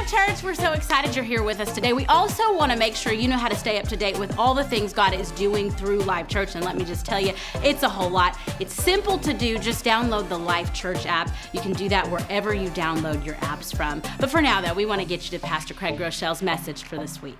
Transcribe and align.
Life 0.00 0.10
Church, 0.10 0.42
we're 0.42 0.54
so 0.54 0.72
excited 0.72 1.14
you're 1.14 1.26
here 1.26 1.42
with 1.42 1.60
us 1.60 1.74
today. 1.74 1.92
We 1.92 2.06
also 2.06 2.56
want 2.56 2.72
to 2.72 2.78
make 2.78 2.96
sure 2.96 3.12
you 3.12 3.28
know 3.28 3.36
how 3.36 3.48
to 3.48 3.54
stay 3.54 3.78
up 3.78 3.86
to 3.88 3.98
date 3.98 4.18
with 4.18 4.38
all 4.38 4.54
the 4.54 4.64
things 4.64 4.94
God 4.94 5.12
is 5.12 5.30
doing 5.32 5.70
through 5.70 5.98
Life 6.04 6.26
Church. 6.26 6.54
And 6.54 6.64
let 6.64 6.74
me 6.74 6.86
just 6.86 7.04
tell 7.04 7.20
you, 7.20 7.34
it's 7.56 7.82
a 7.82 7.88
whole 7.88 8.08
lot. 8.08 8.38
It's 8.60 8.72
simple 8.72 9.18
to 9.18 9.34
do. 9.34 9.58
Just 9.58 9.84
download 9.84 10.30
the 10.30 10.38
Life 10.38 10.72
Church 10.72 11.04
app. 11.04 11.30
You 11.52 11.60
can 11.60 11.74
do 11.74 11.90
that 11.90 12.10
wherever 12.10 12.54
you 12.54 12.70
download 12.70 13.26
your 13.26 13.34
apps 13.36 13.76
from. 13.76 14.00
But 14.18 14.30
for 14.30 14.40
now, 14.40 14.62
though, 14.62 14.72
we 14.72 14.86
want 14.86 15.02
to 15.02 15.06
get 15.06 15.30
you 15.30 15.38
to 15.38 15.44
Pastor 15.44 15.74
Craig 15.74 15.98
Groeschel's 15.98 16.40
message 16.40 16.84
for 16.84 16.96
this 16.96 17.20
week. 17.20 17.36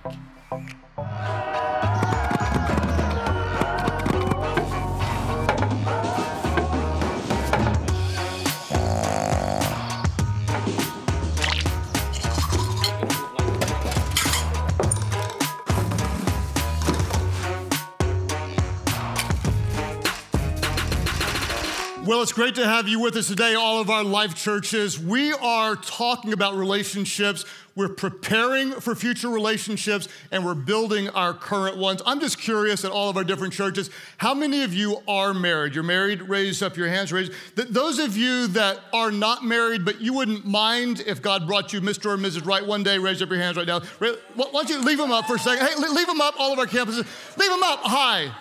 Well, 22.11 22.21
it's 22.21 22.33
great 22.33 22.55
to 22.55 22.67
have 22.67 22.89
you 22.89 22.99
with 22.99 23.15
us 23.15 23.29
today, 23.29 23.55
all 23.55 23.79
of 23.79 23.89
our 23.89 24.03
life 24.03 24.35
churches. 24.35 24.99
We 24.99 25.31
are 25.31 25.77
talking 25.77 26.33
about 26.33 26.55
relationships. 26.55 27.45
We're 27.73 27.87
preparing 27.87 28.73
for 28.73 28.95
future 28.95 29.29
relationships 29.29 30.09
and 30.29 30.45
we're 30.45 30.55
building 30.55 31.07
our 31.07 31.33
current 31.33 31.77
ones. 31.77 32.01
I'm 32.05 32.19
just 32.19 32.37
curious 32.37 32.83
at 32.83 32.91
all 32.91 33.09
of 33.09 33.15
our 33.15 33.23
different 33.23 33.53
churches, 33.53 33.89
how 34.17 34.33
many 34.33 34.63
of 34.63 34.73
you 34.73 35.01
are 35.07 35.33
married? 35.33 35.73
You're 35.73 35.85
married, 35.85 36.23
raise 36.23 36.61
up 36.61 36.75
your 36.75 36.89
hands. 36.89 37.13
Raise. 37.13 37.31
Those 37.55 37.97
of 37.97 38.17
you 38.17 38.47
that 38.47 38.81
are 38.91 39.09
not 39.09 39.45
married, 39.45 39.85
but 39.85 40.01
you 40.01 40.11
wouldn't 40.11 40.45
mind 40.45 41.01
if 41.07 41.21
God 41.21 41.47
brought 41.47 41.71
you 41.71 41.79
Mr. 41.79 42.07
or 42.07 42.17
Mrs. 42.17 42.45
Right 42.45 42.67
one 42.67 42.83
day, 42.83 42.97
raise 42.97 43.21
up 43.21 43.29
your 43.29 43.39
hands 43.39 43.55
right 43.55 43.65
now. 43.65 43.79
Why 43.99 44.17
don't 44.35 44.69
you 44.69 44.83
leave 44.83 44.97
them 44.97 45.13
up 45.13 45.27
for 45.27 45.35
a 45.35 45.39
second? 45.39 45.65
Hey, 45.65 45.75
leave 45.77 46.07
them 46.07 46.19
up, 46.19 46.35
all 46.37 46.51
of 46.51 46.59
our 46.59 46.67
campuses. 46.67 47.07
Leave 47.37 47.51
them 47.51 47.63
up. 47.63 47.79
Hi 47.83 48.33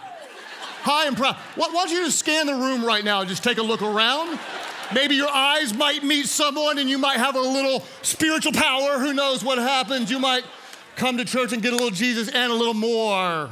high 0.82 1.06
and 1.06 1.16
proud. 1.16 1.36
Why, 1.54 1.68
don't 1.68 1.90
you 1.90 2.04
just 2.04 2.18
scan 2.18 2.46
the 2.46 2.54
room 2.54 2.84
right 2.84 3.04
now? 3.04 3.24
Just 3.24 3.44
take 3.44 3.58
a 3.58 3.62
look 3.62 3.82
around. 3.82 4.38
Maybe 4.92 5.14
your 5.14 5.28
eyes 5.28 5.72
might 5.72 6.02
meet 6.02 6.26
someone 6.26 6.78
and 6.78 6.90
you 6.90 6.98
might 6.98 7.18
have 7.18 7.36
a 7.36 7.40
little 7.40 7.84
spiritual 8.02 8.52
power. 8.52 8.98
Who 8.98 9.12
knows 9.12 9.44
what 9.44 9.58
happens? 9.58 10.10
You 10.10 10.18
might 10.18 10.44
come 10.96 11.16
to 11.18 11.24
church 11.24 11.52
and 11.52 11.62
get 11.62 11.72
a 11.72 11.76
little 11.76 11.90
Jesus 11.90 12.28
and 12.28 12.50
a 12.50 12.54
little 12.54 12.74
more. 12.74 13.48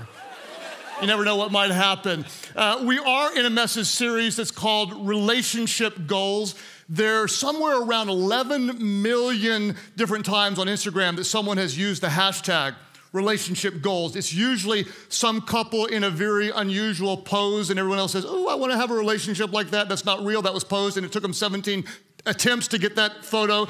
You 1.00 1.06
never 1.06 1.24
know 1.24 1.36
what 1.36 1.52
might 1.52 1.70
happen. 1.70 2.26
Uh, 2.56 2.82
we 2.84 2.98
are 2.98 3.36
in 3.38 3.46
a 3.46 3.50
message 3.50 3.86
series 3.86 4.34
that's 4.34 4.50
called 4.50 5.06
Relationship 5.06 6.08
Goals. 6.08 6.56
There's 6.88 7.36
somewhere 7.36 7.80
around 7.80 8.08
11 8.08 9.02
million 9.02 9.76
different 9.94 10.26
times 10.26 10.58
on 10.58 10.66
Instagram 10.66 11.14
that 11.16 11.24
someone 11.24 11.56
has 11.56 11.78
used 11.78 12.02
the 12.02 12.08
hashtag 12.08 12.74
relationship 13.12 13.80
goals. 13.80 14.16
It's 14.16 14.32
usually 14.32 14.86
some 15.08 15.40
couple 15.40 15.86
in 15.86 16.04
a 16.04 16.10
very 16.10 16.50
unusual 16.50 17.16
pose, 17.16 17.70
and 17.70 17.78
everyone 17.78 17.98
else 17.98 18.12
says, 18.12 18.24
Oh, 18.26 18.48
I 18.48 18.54
want 18.54 18.72
to 18.72 18.78
have 18.78 18.90
a 18.90 18.94
relationship 18.94 19.52
like 19.52 19.70
that. 19.70 19.88
That's 19.88 20.04
not 20.04 20.24
real. 20.24 20.42
That 20.42 20.54
was 20.54 20.64
posed, 20.64 20.96
and 20.96 21.06
it 21.06 21.12
took 21.12 21.22
them 21.22 21.32
17 21.32 21.84
attempts 22.26 22.68
to 22.68 22.78
get 22.78 22.96
that 22.96 23.24
photo. 23.24 23.66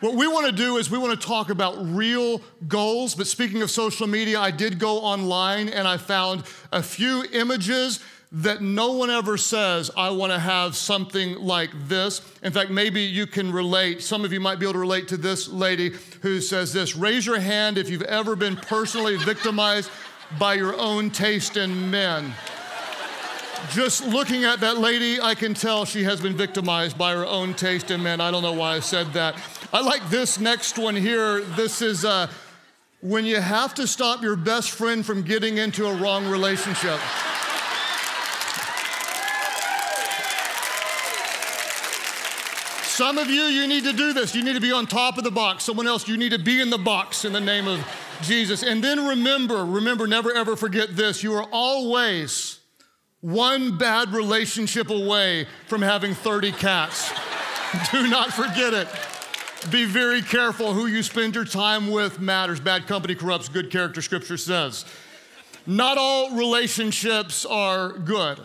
What 0.00 0.14
we 0.14 0.26
want 0.26 0.46
to 0.46 0.52
do 0.52 0.78
is 0.78 0.90
we 0.90 0.98
want 0.98 1.18
to 1.18 1.26
talk 1.26 1.50
about 1.50 1.76
real 1.78 2.40
goals. 2.66 3.14
But 3.14 3.28
speaking 3.28 3.62
of 3.62 3.70
social 3.70 4.06
media, 4.06 4.40
I 4.40 4.50
did 4.50 4.78
go 4.78 4.98
online 4.98 5.68
and 5.68 5.86
I 5.86 5.96
found 5.96 6.42
a 6.72 6.82
few 6.82 7.24
images 7.32 8.00
that 8.34 8.62
no 8.62 8.92
one 8.92 9.10
ever 9.10 9.36
says, 9.36 9.90
I 9.94 10.08
want 10.10 10.32
to 10.32 10.38
have 10.38 10.74
something 10.74 11.36
like 11.36 11.70
this. 11.86 12.22
In 12.42 12.50
fact, 12.50 12.70
maybe 12.70 13.02
you 13.02 13.26
can 13.26 13.52
relate. 13.52 14.02
Some 14.02 14.24
of 14.24 14.32
you 14.32 14.40
might 14.40 14.58
be 14.58 14.64
able 14.64 14.72
to 14.72 14.78
relate 14.78 15.08
to 15.08 15.18
this 15.18 15.48
lady 15.48 15.92
who 16.22 16.40
says 16.40 16.72
this 16.72 16.96
Raise 16.96 17.26
your 17.26 17.38
hand 17.38 17.76
if 17.76 17.90
you've 17.90 18.02
ever 18.02 18.34
been 18.34 18.56
personally 18.56 19.16
victimized 19.16 19.90
by 20.38 20.54
your 20.54 20.74
own 20.78 21.10
taste 21.10 21.58
in 21.58 21.90
men. 21.90 22.32
Just 23.70 24.04
looking 24.06 24.44
at 24.44 24.60
that 24.60 24.78
lady, 24.78 25.20
I 25.20 25.34
can 25.34 25.52
tell 25.52 25.84
she 25.84 26.02
has 26.04 26.20
been 26.20 26.36
victimized 26.36 26.96
by 26.96 27.12
her 27.12 27.26
own 27.26 27.52
taste 27.52 27.90
in 27.90 28.02
men. 28.02 28.20
I 28.20 28.30
don't 28.30 28.42
know 28.42 28.54
why 28.54 28.76
I 28.76 28.80
said 28.80 29.12
that. 29.12 29.36
I 29.74 29.82
like 29.82 30.08
this 30.08 30.40
next 30.40 30.78
one 30.78 30.96
here. 30.96 31.42
This 31.42 31.82
is 31.82 32.04
uh, 32.04 32.28
when 33.02 33.26
you 33.26 33.40
have 33.40 33.74
to 33.74 33.86
stop 33.86 34.22
your 34.22 34.36
best 34.36 34.70
friend 34.70 35.04
from 35.04 35.22
getting 35.22 35.58
into 35.58 35.86
a 35.86 35.94
wrong 35.94 36.26
relationship. 36.28 36.98
Some 42.92 43.16
of 43.16 43.30
you, 43.30 43.44
you 43.44 43.66
need 43.66 43.84
to 43.84 43.94
do 43.94 44.12
this. 44.12 44.34
You 44.34 44.44
need 44.44 44.52
to 44.52 44.60
be 44.60 44.70
on 44.70 44.86
top 44.86 45.16
of 45.16 45.24
the 45.24 45.30
box. 45.30 45.64
Someone 45.64 45.86
else, 45.86 46.06
you 46.06 46.18
need 46.18 46.32
to 46.32 46.38
be 46.38 46.60
in 46.60 46.68
the 46.68 46.76
box 46.76 47.24
in 47.24 47.32
the 47.32 47.40
name 47.40 47.66
of 47.66 47.82
Jesus. 48.20 48.62
And 48.62 48.84
then 48.84 49.06
remember, 49.06 49.64
remember, 49.64 50.06
never 50.06 50.30
ever 50.30 50.56
forget 50.56 50.94
this. 50.94 51.22
You 51.22 51.32
are 51.32 51.48
always 51.52 52.60
one 53.22 53.78
bad 53.78 54.12
relationship 54.12 54.90
away 54.90 55.46
from 55.68 55.80
having 55.80 56.12
30 56.12 56.52
cats. 56.52 57.10
do 57.92 58.08
not 58.08 58.30
forget 58.30 58.74
it. 58.74 58.88
Be 59.70 59.86
very 59.86 60.20
careful 60.20 60.74
who 60.74 60.84
you 60.84 61.02
spend 61.02 61.34
your 61.34 61.46
time 61.46 61.90
with 61.90 62.20
matters. 62.20 62.60
Bad 62.60 62.86
company 62.86 63.14
corrupts 63.14 63.48
good 63.48 63.70
character, 63.70 64.02
scripture 64.02 64.36
says. 64.36 64.84
Not 65.66 65.96
all 65.96 66.36
relationships 66.36 67.46
are 67.46 67.92
good. 67.92 68.38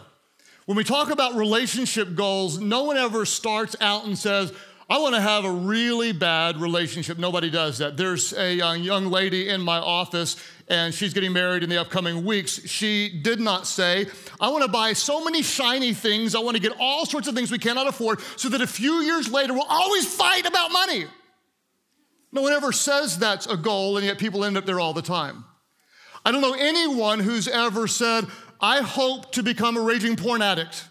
When 0.67 0.75
we 0.75 0.83
talk 0.83 1.11
about 1.11 1.35
relationship 1.35 2.13
goals, 2.13 2.59
no 2.59 2.83
one 2.83 2.97
ever 2.97 3.25
starts 3.25 3.78
out 3.79 4.05
and 4.05 4.17
says, 4.17 4.51
I 4.89 5.00
want 5.00 5.16
to 5.16 5.22
have 5.22 5.45
a 5.45 5.51
really 5.51 6.11
bad 6.11 6.57
relationship. 6.57 7.17
Nobody 7.17 7.50
does 7.50 7.78
that. 7.78 7.95
There's 7.95 8.33
a 8.33 8.59
uh, 8.59 8.73
young 8.73 9.05
lady 9.05 9.47
in 9.47 9.61
my 9.61 9.78
office, 9.78 10.35
and 10.67 10.94
she's 10.94 11.13
getting 11.13 11.31
married 11.31 11.63
in 11.63 11.69
the 11.69 11.79
upcoming 11.79 12.25
weeks. 12.25 12.67
She 12.67 13.07
did 13.07 13.39
not 13.39 13.66
say, 13.66 14.07
I 14.41 14.50
want 14.50 14.66
to 14.66 14.69
buy 14.69 14.91
so 14.91 15.23
many 15.23 15.41
shiny 15.41 15.94
things. 15.94 16.35
I 16.35 16.39
want 16.39 16.57
to 16.57 16.61
get 16.61 16.73
all 16.81 17.05
sorts 17.05 17.29
of 17.29 17.35
things 17.35 17.49
we 17.49 17.59
cannot 17.59 17.88
afford 17.88 18.19
so 18.35 18.49
that 18.49 18.59
a 18.59 18.67
few 18.67 18.95
years 18.95 19.31
later 19.31 19.53
we'll 19.53 19.63
always 19.69 20.05
fight 20.13 20.45
about 20.45 20.73
money. 20.73 21.05
No 22.34 22.41
one 22.41 22.51
ever 22.51 22.73
says 22.73 23.17
that's 23.17 23.47
a 23.47 23.55
goal, 23.55 23.95
and 23.95 24.05
yet 24.05 24.17
people 24.17 24.44
end 24.44 24.57
up 24.57 24.66
there 24.66 24.81
all 24.81 24.94
the 24.94 25.01
time. 25.01 25.45
I 26.25 26.31
don't 26.34 26.41
know 26.41 26.55
anyone 26.59 27.22
who's 27.22 27.47
ever 27.47 27.88
said, 27.88 28.25
I 28.59 28.81
hope 28.81 29.31
to 29.34 29.44
become 29.44 29.78
a 29.78 29.81
raging 29.81 30.16
porn 30.16 30.41
addict. 30.41 30.85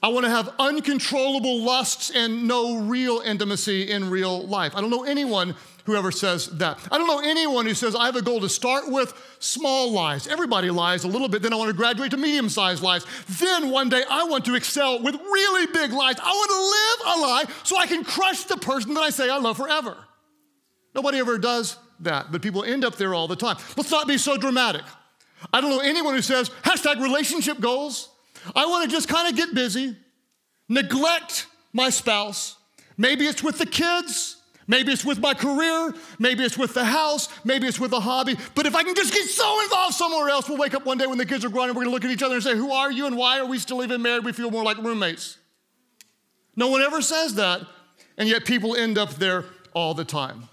I 0.00 0.08
want 0.08 0.26
to 0.26 0.30
have 0.30 0.54
uncontrollable 0.60 1.62
lusts 1.62 2.10
and 2.14 2.46
no 2.46 2.78
real 2.82 3.20
intimacy 3.20 3.90
in 3.90 4.10
real 4.10 4.46
life. 4.46 4.76
I 4.76 4.80
don't 4.80 4.90
know 4.90 5.02
anyone 5.02 5.56
who 5.86 5.96
ever 5.96 6.12
says 6.12 6.46
that. 6.58 6.78
I 6.92 6.98
don't 6.98 7.08
know 7.08 7.20
anyone 7.20 7.66
who 7.66 7.74
says, 7.74 7.96
I 7.96 8.06
have 8.06 8.14
a 8.14 8.22
goal 8.22 8.40
to 8.40 8.48
start 8.48 8.88
with 8.88 9.12
small 9.40 9.90
lies. 9.90 10.28
Everybody 10.28 10.70
lies 10.70 11.02
a 11.02 11.08
little 11.08 11.28
bit, 11.28 11.42
then 11.42 11.52
I 11.52 11.56
want 11.56 11.70
to 11.70 11.76
graduate 11.76 12.12
to 12.12 12.16
medium 12.16 12.48
sized 12.48 12.82
lies. 12.82 13.04
Then 13.40 13.70
one 13.70 13.88
day 13.88 14.04
I 14.08 14.24
want 14.24 14.44
to 14.44 14.54
excel 14.54 15.02
with 15.02 15.14
really 15.14 15.66
big 15.72 15.90
lies. 15.90 16.16
I 16.22 16.30
want 16.30 16.50
to 16.50 17.06
live 17.08 17.16
a 17.16 17.20
lie 17.20 17.44
so 17.64 17.76
I 17.76 17.86
can 17.86 18.04
crush 18.04 18.44
the 18.44 18.58
person 18.58 18.94
that 18.94 19.00
I 19.00 19.10
say 19.10 19.28
I 19.28 19.38
love 19.38 19.56
forever. 19.56 19.96
Nobody 20.94 21.18
ever 21.18 21.38
does 21.38 21.76
that, 22.00 22.30
but 22.30 22.40
people 22.42 22.62
end 22.62 22.84
up 22.84 22.96
there 22.96 23.14
all 23.14 23.26
the 23.26 23.36
time. 23.36 23.56
Let's 23.76 23.90
not 23.90 24.06
be 24.06 24.18
so 24.18 24.36
dramatic. 24.36 24.82
I 25.52 25.60
don't 25.60 25.70
know 25.70 25.80
anyone 25.80 26.14
who 26.14 26.22
says, 26.22 26.50
hashtag 26.62 27.02
relationship 27.02 27.60
goals. 27.60 28.10
I 28.54 28.66
want 28.66 28.88
to 28.88 28.90
just 28.90 29.08
kind 29.08 29.28
of 29.28 29.36
get 29.36 29.54
busy, 29.54 29.96
neglect 30.68 31.46
my 31.72 31.90
spouse. 31.90 32.56
Maybe 32.96 33.26
it's 33.26 33.42
with 33.42 33.58
the 33.58 33.66
kids. 33.66 34.36
Maybe 34.66 34.92
it's 34.92 35.04
with 35.04 35.18
my 35.18 35.32
career. 35.32 35.94
Maybe 36.18 36.44
it's 36.44 36.58
with 36.58 36.74
the 36.74 36.84
house. 36.84 37.28
Maybe 37.42 37.66
it's 37.66 37.80
with 37.80 37.92
a 37.92 38.00
hobby. 38.00 38.36
But 38.54 38.66
if 38.66 38.74
I 38.74 38.82
can 38.82 38.94
just 38.94 39.14
get 39.14 39.24
so 39.24 39.62
involved 39.62 39.94
somewhere 39.94 40.28
else, 40.28 40.48
we'll 40.48 40.58
wake 40.58 40.74
up 40.74 40.84
one 40.84 40.98
day 40.98 41.06
when 41.06 41.16
the 41.16 41.24
kids 41.24 41.44
are 41.44 41.48
grown 41.48 41.68
and 41.68 41.76
we're 41.76 41.84
going 41.84 41.90
to 41.90 41.94
look 41.94 42.04
at 42.04 42.10
each 42.10 42.22
other 42.22 42.34
and 42.34 42.44
say, 42.44 42.54
Who 42.54 42.70
are 42.70 42.92
you 42.92 43.06
and 43.06 43.16
why 43.16 43.38
are 43.38 43.46
we 43.46 43.58
still 43.58 43.82
even 43.82 44.02
married? 44.02 44.26
We 44.26 44.32
feel 44.32 44.50
more 44.50 44.64
like 44.64 44.76
roommates. 44.78 45.38
No 46.54 46.68
one 46.68 46.82
ever 46.82 47.00
says 47.00 47.36
that. 47.36 47.62
And 48.18 48.28
yet 48.28 48.44
people 48.44 48.76
end 48.76 48.98
up 48.98 49.14
there 49.14 49.46
all 49.72 49.94
the 49.94 50.04
time. 50.04 50.48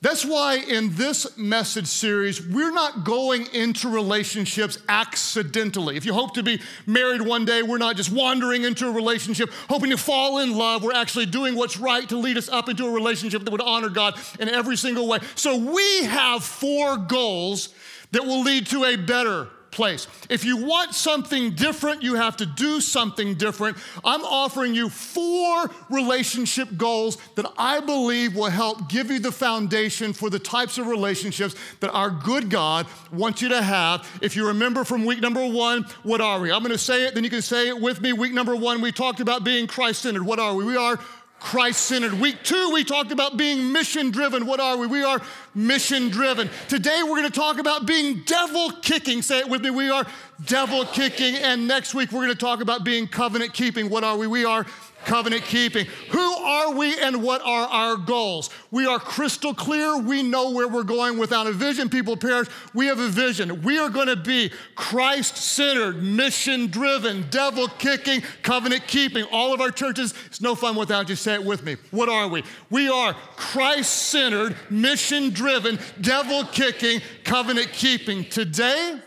That's 0.00 0.24
why 0.24 0.58
in 0.58 0.94
this 0.94 1.36
message 1.36 1.88
series, 1.88 2.46
we're 2.46 2.70
not 2.70 3.02
going 3.04 3.46
into 3.52 3.88
relationships 3.88 4.78
accidentally. 4.88 5.96
If 5.96 6.06
you 6.06 6.14
hope 6.14 6.34
to 6.34 6.44
be 6.44 6.60
married 6.86 7.20
one 7.20 7.44
day, 7.44 7.64
we're 7.64 7.78
not 7.78 7.96
just 7.96 8.12
wandering 8.12 8.62
into 8.62 8.86
a 8.86 8.92
relationship 8.92 9.50
hoping 9.68 9.90
to 9.90 9.96
fall 9.96 10.38
in 10.38 10.56
love. 10.56 10.84
We're 10.84 10.92
actually 10.94 11.26
doing 11.26 11.56
what's 11.56 11.78
right 11.78 12.08
to 12.10 12.16
lead 12.16 12.36
us 12.36 12.48
up 12.48 12.68
into 12.68 12.86
a 12.86 12.90
relationship 12.92 13.42
that 13.44 13.50
would 13.50 13.60
honor 13.60 13.88
God 13.88 14.16
in 14.38 14.48
every 14.48 14.76
single 14.76 15.08
way. 15.08 15.18
So 15.34 15.56
we 15.56 16.04
have 16.04 16.44
four 16.44 16.96
goals 16.96 17.74
that 18.12 18.24
will 18.24 18.42
lead 18.42 18.68
to 18.68 18.84
a 18.84 18.94
better 18.94 19.48
place. 19.78 20.08
If 20.28 20.44
you 20.44 20.56
want 20.56 20.92
something 20.92 21.52
different, 21.52 22.02
you 22.02 22.16
have 22.16 22.36
to 22.38 22.46
do 22.46 22.80
something 22.80 23.36
different. 23.36 23.76
I'm 24.04 24.24
offering 24.24 24.74
you 24.74 24.88
four 24.88 25.70
relationship 25.88 26.68
goals 26.76 27.16
that 27.36 27.46
I 27.56 27.78
believe 27.78 28.34
will 28.34 28.50
help 28.50 28.88
give 28.88 29.08
you 29.08 29.20
the 29.20 29.30
foundation 29.30 30.12
for 30.12 30.30
the 30.30 30.38
types 30.40 30.78
of 30.78 30.88
relationships 30.88 31.54
that 31.78 31.92
our 31.92 32.10
good 32.10 32.50
God 32.50 32.88
wants 33.12 33.40
you 33.40 33.50
to 33.50 33.62
have. 33.62 34.04
If 34.20 34.34
you 34.34 34.48
remember 34.48 34.82
from 34.82 35.04
week 35.04 35.20
number 35.20 35.46
one, 35.46 35.84
what 36.02 36.20
are 36.20 36.40
we? 36.40 36.50
I'm 36.50 36.58
going 36.58 36.72
to 36.72 36.76
say 36.76 37.06
it, 37.06 37.14
then 37.14 37.22
you 37.22 37.30
can 37.30 37.40
say 37.40 37.68
it 37.68 37.80
with 37.80 38.00
me. 38.00 38.12
Week 38.12 38.32
number 38.32 38.56
one, 38.56 38.80
we 38.80 38.90
talked 38.90 39.20
about 39.20 39.44
being 39.44 39.68
Christ 39.68 40.02
centered. 40.02 40.24
What 40.24 40.40
are 40.40 40.54
we? 40.56 40.64
We 40.64 40.76
are 40.76 40.98
Christ 41.40 41.82
centered. 41.82 42.14
Week 42.14 42.36
two, 42.42 42.70
we 42.72 42.82
talked 42.84 43.12
about 43.12 43.36
being 43.36 43.72
mission 43.72 44.10
driven. 44.10 44.44
What 44.44 44.60
are 44.60 44.76
we? 44.76 44.86
We 44.86 45.04
are 45.04 45.20
mission 45.54 46.08
driven. 46.08 46.50
Today, 46.68 47.02
we're 47.02 47.16
going 47.16 47.24
to 47.24 47.30
talk 47.30 47.58
about 47.58 47.86
being 47.86 48.22
devil 48.26 48.72
kicking. 48.82 49.22
Say 49.22 49.38
it 49.40 49.48
with 49.48 49.62
me. 49.62 49.70
We 49.70 49.88
are 49.88 50.04
devil 50.44 50.84
kicking. 50.84 51.36
And 51.36 51.68
next 51.68 51.94
week, 51.94 52.10
we're 52.10 52.24
going 52.24 52.30
to 52.30 52.34
talk 52.34 52.60
about 52.60 52.84
being 52.84 53.06
covenant 53.06 53.54
keeping. 53.54 53.88
What 53.88 54.02
are 54.02 54.16
we? 54.16 54.26
We 54.26 54.44
are 54.44 54.66
covenant 55.04 55.42
keeping. 55.42 55.86
Who 56.10 56.20
are 56.20 56.72
we 56.72 56.98
and 57.00 57.22
what 57.22 57.40
are 57.42 57.66
our 57.66 57.96
goals? 57.96 58.50
We 58.70 58.86
are 58.86 58.98
crystal 58.98 59.54
clear. 59.54 59.98
We 59.98 60.22
know 60.22 60.50
where 60.50 60.68
we're 60.68 60.82
going 60.82 61.18
without 61.18 61.46
a 61.46 61.52
vision. 61.52 61.88
People 61.88 62.16
perish. 62.16 62.48
We 62.74 62.86
have 62.86 62.98
a 62.98 63.08
vision. 63.08 63.62
We 63.62 63.78
are 63.78 63.88
going 63.88 64.08
to 64.08 64.16
be 64.16 64.50
Christ 64.74 65.36
centered, 65.36 66.02
mission 66.02 66.68
driven, 66.68 67.26
devil 67.30 67.68
kicking, 67.68 68.22
covenant 68.42 68.86
keeping. 68.86 69.24
All 69.32 69.52
of 69.54 69.60
our 69.60 69.70
churches, 69.70 70.14
it's 70.26 70.40
no 70.40 70.54
fun 70.54 70.76
without 70.76 71.08
you. 71.08 71.16
Say 71.16 71.34
it 71.34 71.44
with 71.44 71.64
me. 71.64 71.76
What 71.90 72.08
are 72.08 72.28
we? 72.28 72.44
We 72.70 72.88
are 72.88 73.14
Christ 73.36 73.90
centered, 74.08 74.56
mission 74.70 75.30
driven, 75.30 75.78
devil 76.00 76.44
kicking, 76.44 77.00
covenant 77.24 77.72
keeping. 77.72 78.24
Today, 78.24 78.98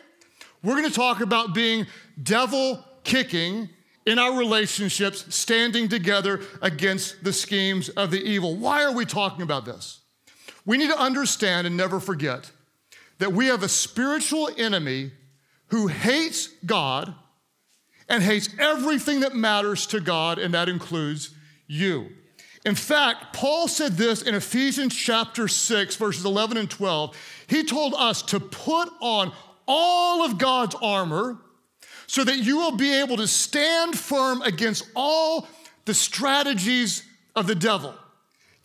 we're 0.64 0.76
going 0.76 0.90
to 0.90 0.96
talk 0.96 1.22
about 1.22 1.54
being 1.54 1.88
devil 2.22 2.84
kicking 3.04 3.70
in 4.06 4.18
our 4.18 4.38
relationships, 4.38 5.34
standing 5.34 5.88
together 5.88 6.42
against 6.62 7.24
the 7.24 7.34
schemes 7.34 7.90
of 7.90 8.12
the 8.12 8.22
evil. 8.22 8.56
Why 8.56 8.84
are 8.84 8.94
we 8.94 9.06
talking 9.06 9.44
about 9.44 9.66
this? 9.66 10.00
We 10.66 10.78
need 10.78 10.90
to 10.90 11.00
understand 11.00 11.68
and 11.68 11.78
never 11.78 12.00
forget 12.00 12.52
that 13.20 13.34
we 13.34 13.48
have 13.48 13.64
a 13.64 13.70
spiritual 13.70 14.50
enemy 14.58 15.12
who 15.68 15.88
hates 15.88 16.48
God 16.66 17.14
and 18.10 18.22
hates 18.22 18.50
everything 18.60 19.22
that 19.22 19.36
matters 19.36 19.88
to 19.88 20.00
God, 20.00 20.38
and 20.38 20.54
that 20.54 20.68
includes 20.68 21.34
you. 21.68 22.10
In 22.66 22.76
fact, 22.76 23.34
Paul 23.34 23.68
said 23.68 23.94
this 23.94 24.22
in 24.22 24.36
Ephesians 24.36 24.94
chapter 24.96 25.48
6, 25.48 25.96
verses 25.96 26.26
11 26.26 26.58
and 26.58 26.70
12. 26.70 27.16
He 27.48 27.64
told 27.64 27.94
us 27.96 28.22
to 28.24 28.40
put 28.40 28.90
on 29.00 29.32
all 29.68 30.24
of 30.24 30.38
God's 30.38 30.76
armor 30.82 31.38
so 32.12 32.26
that 32.26 32.40
you 32.40 32.58
will 32.58 32.76
be 32.76 32.94
able 32.94 33.16
to 33.16 33.26
stand 33.26 33.98
firm 33.98 34.42
against 34.42 34.86
all 34.98 35.48
the 35.86 35.94
strategies 35.94 37.04
of 37.38 37.48
the 37.48 37.56
devil. 37.56 37.96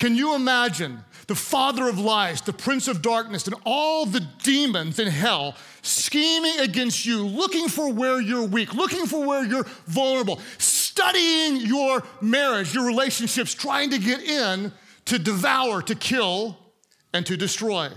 Can 0.01 0.17
you 0.17 0.35
imagine 0.35 0.99
the 1.29 1.37
father 1.37 1.89
of 1.89 1.97
lies, 1.97 2.41
the 2.41 2.53
prince 2.53 2.89
of 2.89 3.03
darkness, 3.03 3.47
and 3.47 3.55
all 3.65 4.05
the 4.05 4.27
demons 4.43 4.99
in 4.99 5.07
hell 5.07 5.55
scheming 5.83 6.59
against 6.59 7.07
you, 7.07 7.25
looking 7.25 7.69
for 7.69 7.93
where 7.93 8.21
you're 8.21 8.43
weak, 8.43 8.75
looking 8.75 9.07
for 9.07 9.25
where 9.25 9.45
you're 9.45 9.67
vulnerable, 9.87 10.41
studying 10.59 11.59
your 11.59 12.03
marriage, 12.21 12.75
your 12.75 12.85
relationships, 12.85 13.55
trying 13.55 13.91
to 13.91 13.99
get 14.01 14.25
in 14.25 14.73
to 15.05 15.21
devour, 15.21 15.83
to 15.83 15.95
kill, 15.95 16.59
and 17.15 17.25
to 17.25 17.37
destroy? 17.37 17.91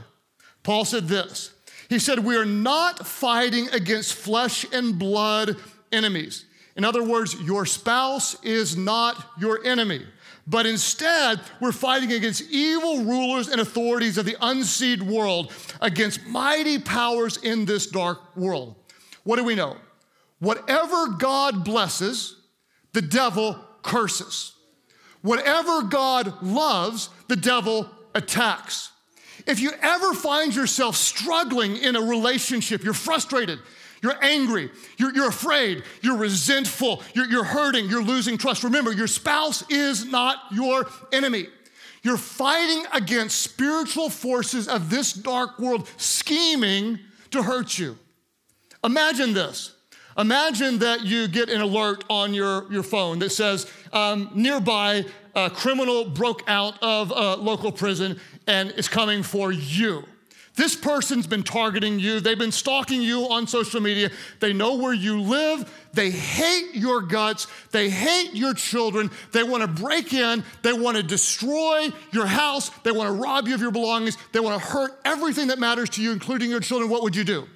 Paul 0.62 0.86
said 0.86 1.08
this 1.08 1.56
he 1.90 2.00
said, 2.00 2.20
We 2.20 2.38
are 2.38 2.46
not 2.46 3.06
fighting 3.06 3.68
against 3.70 4.14
flesh 4.14 4.66
and 4.72 4.98
blood 4.98 5.58
enemies. 5.92 6.46
In 6.76 6.86
other 6.86 7.04
words, 7.04 7.36
your 7.42 7.66
spouse 7.66 8.42
is 8.44 8.78
not 8.78 9.32
your 9.40 9.66
enemy, 9.66 10.06
but 10.48 10.66
instead, 10.66 11.42
we're 11.60 11.72
fighting 11.72 12.14
against 12.14 12.50
evil 12.50 13.04
rulers 13.04 13.50
and 13.50 13.60
authorities 13.60 14.18
of 14.18 14.26
the 14.26 14.38
unseen 14.40 15.12
world, 15.12 15.52
against 15.82 16.26
mighty 16.26 16.80
powers 16.80 17.38
in 17.38 17.66
this 17.66 17.88
dark 17.88 18.36
world. 18.38 18.76
What 19.24 19.36
do 19.36 19.44
we 19.44 19.56
know? 19.56 19.78
Whatever 20.40 21.10
God 21.10 21.66
blesses, 21.66 22.36
the 22.94 23.02
devil 23.02 23.60
curses. 23.82 24.54
Whatever 25.22 25.82
God 25.84 26.42
loves, 26.42 27.10
the 27.28 27.36
devil 27.36 27.90
attacks. 28.16 28.92
If 29.48 29.60
you 29.60 29.72
ever 29.82 30.14
find 30.14 30.56
yourself 30.56 30.96
struggling 30.96 31.78
in 31.78 31.96
a 31.96 32.02
relationship, 32.02 32.84
you're 32.84 32.94
frustrated, 32.94 33.60
you're 34.02 34.22
angry, 34.24 34.70
you're, 34.98 35.14
you're 35.14 35.30
afraid, 35.30 35.84
you're 36.02 36.18
resentful, 36.18 37.04
you're, 37.14 37.26
you're 37.26 37.44
hurting, 37.44 37.90
you're 37.90 38.04
losing 38.04 38.38
trust. 38.38 38.64
Remember, 38.64 38.92
your 38.92 39.08
spouse 39.08 39.64
is 39.70 40.06
not 40.06 40.38
your 40.52 40.88
enemy. 41.12 41.48
You're 42.02 42.18
fighting 42.18 42.86
against 42.94 43.42
spiritual 43.42 44.10
forces 44.10 44.68
of 44.68 44.90
this 44.90 45.12
dark 45.12 45.60
world 45.60 45.90
scheming 45.98 47.00
to 47.32 47.44
hurt 47.44 47.78
you. 47.78 47.98
Imagine 48.84 49.34
this. 49.34 49.76
Imagine 50.18 50.80
that 50.80 51.04
you 51.04 51.28
get 51.28 51.50
an 51.50 51.62
alert 51.62 52.04
on 52.10 52.34
your, 52.34 52.72
your 52.72 52.84
phone 52.84 53.20
that 53.20 53.32
says, 53.32 53.72
um, 53.94 54.30
nearby, 54.34 55.06
a 55.36 55.50
criminal 55.50 56.06
broke 56.06 56.44
out 56.48 56.82
of 56.82 57.12
a 57.12 57.36
local 57.36 57.72
prison 57.72 58.20
and 58.50 58.72
is 58.72 58.88
coming 58.88 59.22
for 59.22 59.52
you. 59.52 60.04
This 60.56 60.76
person's 60.76 61.28
been 61.28 61.44
targeting 61.44 62.00
you. 62.00 62.20
They've 62.20 62.38
been 62.38 62.52
stalking 62.52 63.02
you 63.02 63.30
on 63.30 63.48
social 63.48 63.80
media. 63.80 64.10
They 64.42 64.52
know 64.52 64.76
where 64.76 64.92
you 64.92 65.22
live. 65.22 65.72
They 65.94 66.10
hate 66.10 66.74
your 66.74 67.02
guts. 67.02 67.48
They 67.72 67.90
hate 67.90 68.34
your 68.34 68.54
children. 68.56 69.12
They 69.32 69.44
want 69.44 69.62
to 69.62 69.68
break 69.68 70.14
in. 70.14 70.44
They 70.64 70.74
want 70.74 70.98
to 70.98 71.04
destroy 71.04 71.90
your 72.12 72.26
house. 72.26 72.72
They 72.84 72.92
want 72.92 73.08
to 73.08 73.14
rob 73.24 73.48
you 73.48 73.54
of 73.54 73.62
your 73.62 73.72
belongings. 73.72 74.18
They 74.34 74.42
want 74.42 74.62
to 74.62 74.68
hurt 74.68 75.00
everything 75.06 75.48
that 75.48 75.60
matters 75.60 75.92
to 75.92 76.02
you, 76.02 76.12
including 76.12 76.50
your 76.50 76.60
children. 76.60 76.90
What 76.90 77.04
would 77.04 77.16
you 77.16 77.24
do? 77.24 77.48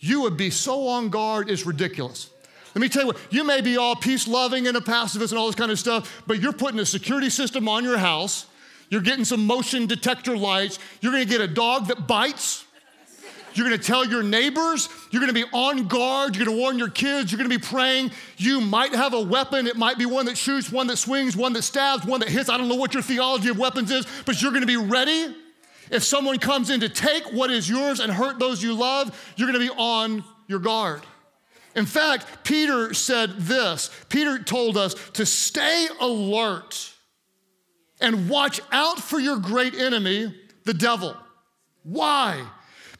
You 0.00 0.22
would 0.22 0.36
be 0.36 0.50
so 0.50 0.88
on 0.88 1.08
guard, 1.08 1.48
it's 1.48 1.64
ridiculous. 1.64 2.30
Let 2.74 2.82
me 2.82 2.88
tell 2.88 3.02
you 3.02 3.08
what, 3.08 3.18
you 3.30 3.44
may 3.44 3.60
be 3.60 3.76
all 3.76 3.96
peace 3.96 4.26
loving 4.26 4.66
and 4.66 4.76
a 4.76 4.80
pacifist 4.80 5.32
and 5.32 5.38
all 5.38 5.46
this 5.46 5.56
kind 5.56 5.70
of 5.70 5.78
stuff, 5.78 6.22
but 6.26 6.40
you're 6.40 6.52
putting 6.52 6.80
a 6.80 6.86
security 6.86 7.30
system 7.30 7.68
on 7.68 7.84
your 7.84 7.98
house 7.98 8.46
you're 8.90 9.00
getting 9.00 9.24
some 9.24 9.46
motion 9.46 9.86
detector 9.86 10.36
lights. 10.36 10.78
You're 11.00 11.12
gonna 11.12 11.24
get 11.24 11.40
a 11.40 11.48
dog 11.48 11.86
that 11.86 12.06
bites. 12.06 12.66
You're 13.54 13.66
gonna 13.66 13.78
tell 13.78 14.04
your 14.04 14.22
neighbors. 14.22 14.88
You're 15.10 15.20
gonna 15.20 15.32
be 15.32 15.44
on 15.52 15.86
guard. 15.86 16.36
You're 16.36 16.44
gonna 16.44 16.58
warn 16.58 16.78
your 16.78 16.88
kids. 16.88 17.30
You're 17.30 17.38
gonna 17.38 17.48
be 17.48 17.58
praying. 17.58 18.10
You 18.36 18.60
might 18.60 18.94
have 18.94 19.14
a 19.14 19.20
weapon. 19.20 19.66
It 19.66 19.76
might 19.76 19.96
be 19.96 20.06
one 20.06 20.26
that 20.26 20.36
shoots, 20.36 20.70
one 20.70 20.88
that 20.88 20.96
swings, 20.96 21.36
one 21.36 21.52
that 21.54 21.62
stabs, 21.62 22.04
one 22.04 22.20
that 22.20 22.28
hits. 22.28 22.48
I 22.48 22.58
don't 22.58 22.68
know 22.68 22.74
what 22.74 22.92
your 22.92 23.02
theology 23.02 23.48
of 23.48 23.58
weapons 23.58 23.90
is, 23.90 24.06
but 24.26 24.42
you're 24.42 24.52
gonna 24.52 24.66
be 24.66 24.76
ready. 24.76 25.34
If 25.90 26.04
someone 26.04 26.38
comes 26.38 26.70
in 26.70 26.80
to 26.80 26.88
take 26.88 27.24
what 27.32 27.50
is 27.50 27.68
yours 27.68 28.00
and 28.00 28.12
hurt 28.12 28.38
those 28.38 28.62
you 28.62 28.74
love, 28.74 29.16
you're 29.36 29.48
gonna 29.48 29.58
be 29.58 29.70
on 29.70 30.24
your 30.48 30.60
guard. 30.60 31.02
In 31.76 31.86
fact, 31.86 32.26
Peter 32.44 32.92
said 32.94 33.38
this 33.38 33.90
Peter 34.08 34.38
told 34.40 34.76
us 34.76 34.94
to 35.12 35.24
stay 35.24 35.88
alert 36.00 36.92
and 38.00 38.28
watch 38.28 38.60
out 38.72 38.98
for 38.98 39.18
your 39.18 39.38
great 39.38 39.74
enemy, 39.74 40.34
the 40.64 40.74
devil. 40.74 41.16
Why? 41.82 42.44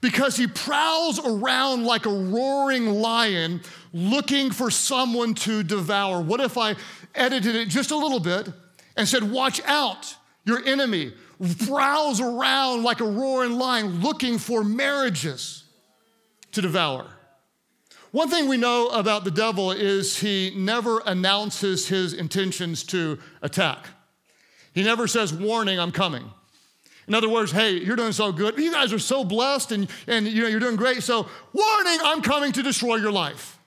Because 0.00 0.36
he 0.36 0.46
prowls 0.46 1.18
around 1.18 1.84
like 1.84 2.06
a 2.06 2.10
roaring 2.10 2.86
lion 2.86 3.60
looking 3.92 4.50
for 4.50 4.70
someone 4.70 5.34
to 5.34 5.62
devour. 5.62 6.20
What 6.20 6.40
if 6.40 6.56
I 6.56 6.76
edited 7.14 7.54
it 7.56 7.68
just 7.68 7.90
a 7.90 7.96
little 7.96 8.20
bit 8.20 8.48
and 8.96 9.06
said, 9.06 9.22
Watch 9.22 9.60
out, 9.64 10.16
your 10.44 10.64
enemy 10.64 11.12
prowls 11.66 12.20
around 12.20 12.82
like 12.82 13.00
a 13.00 13.04
roaring 13.04 13.52
lion 13.52 14.00
looking 14.00 14.38
for 14.38 14.62
marriages 14.62 15.64
to 16.52 16.60
devour. 16.60 17.06
One 18.10 18.28
thing 18.28 18.48
we 18.48 18.56
know 18.56 18.88
about 18.88 19.24
the 19.24 19.30
devil 19.30 19.70
is 19.70 20.18
he 20.18 20.52
never 20.56 21.00
announces 21.06 21.88
his 21.88 22.12
intentions 22.12 22.82
to 22.84 23.18
attack. 23.40 23.86
He 24.80 24.86
never 24.86 25.06
says, 25.06 25.30
warning, 25.30 25.78
I'm 25.78 25.92
coming. 25.92 26.24
In 27.06 27.14
other 27.14 27.28
words, 27.28 27.52
hey, 27.52 27.72
you're 27.72 27.96
doing 27.96 28.12
so 28.12 28.32
good. 28.32 28.56
You 28.56 28.72
guys 28.72 28.94
are 28.94 28.98
so 28.98 29.24
blessed 29.24 29.72
and, 29.72 29.90
and 30.06 30.26
you 30.26 30.40
know, 30.40 30.48
you're 30.48 30.58
doing 30.58 30.76
great. 30.76 31.02
So, 31.02 31.28
warning, 31.52 31.98
I'm 32.02 32.22
coming 32.22 32.50
to 32.52 32.62
destroy 32.62 32.96
your 32.96 33.12
life. 33.12 33.58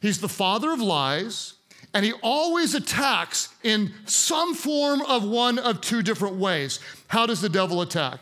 He's 0.00 0.20
the 0.20 0.28
father 0.28 0.70
of 0.70 0.80
lies, 0.80 1.54
and 1.92 2.04
he 2.04 2.12
always 2.22 2.76
attacks 2.76 3.48
in 3.64 3.92
some 4.04 4.54
form 4.54 5.02
of 5.02 5.24
one 5.28 5.58
of 5.58 5.80
two 5.80 6.00
different 6.00 6.36
ways. 6.36 6.78
How 7.08 7.26
does 7.26 7.40
the 7.40 7.48
devil 7.48 7.82
attack? 7.82 8.20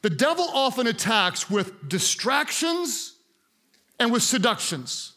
The 0.00 0.08
devil 0.08 0.48
often 0.54 0.86
attacks 0.86 1.50
with 1.50 1.90
distractions 1.90 3.16
and 4.00 4.10
with 4.10 4.22
seductions. 4.22 5.12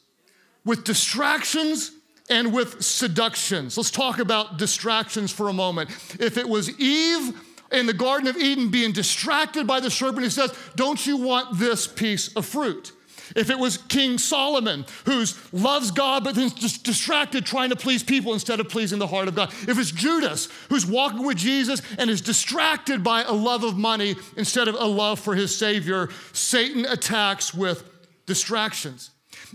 With 0.65 0.83
distractions 0.83 1.91
and 2.29 2.53
with 2.53 2.83
seductions. 2.83 3.77
Let's 3.77 3.91
talk 3.91 4.19
about 4.19 4.57
distractions 4.57 5.31
for 5.31 5.49
a 5.49 5.53
moment. 5.53 5.89
If 6.19 6.37
it 6.37 6.47
was 6.47 6.79
Eve 6.79 7.41
in 7.71 7.85
the 7.85 7.93
Garden 7.93 8.27
of 8.27 8.37
Eden 8.37 8.69
being 8.69 8.91
distracted 8.91 9.67
by 9.67 9.79
the 9.79 9.91
serpent, 9.91 10.23
he 10.23 10.29
says, 10.29 10.53
Don't 10.75 11.05
you 11.05 11.17
want 11.17 11.57
this 11.57 11.87
piece 11.87 12.33
of 12.35 12.45
fruit? 12.45 12.93
If 13.35 13.49
it 13.49 13.59
was 13.59 13.77
King 13.77 14.17
Solomon, 14.17 14.85
who 15.05 15.23
loves 15.51 15.91
God 15.91 16.23
but 16.23 16.35
then 16.35 16.49
just 16.49 16.83
distracted 16.83 17.45
trying 17.45 17.69
to 17.69 17.75
please 17.75 18.01
people 18.01 18.33
instead 18.33 18.59
of 18.59 18.69
pleasing 18.69 18.97
the 18.99 19.07
heart 19.07 19.27
of 19.27 19.35
God. 19.35 19.53
If 19.67 19.77
it's 19.77 19.91
Judas, 19.91 20.47
who's 20.69 20.85
walking 20.85 21.23
with 21.25 21.37
Jesus 21.37 21.81
and 21.97 22.09
is 22.09 22.21
distracted 22.21 23.03
by 23.03 23.23
a 23.23 23.31
love 23.31 23.63
of 23.63 23.77
money 23.77 24.15
instead 24.35 24.67
of 24.67 24.75
a 24.75 24.85
love 24.85 25.19
for 25.19 25.35
his 25.35 25.55
Savior, 25.55 26.09
Satan 26.33 26.85
attacks 26.85 27.53
with 27.53 27.83
distractions. 28.25 29.11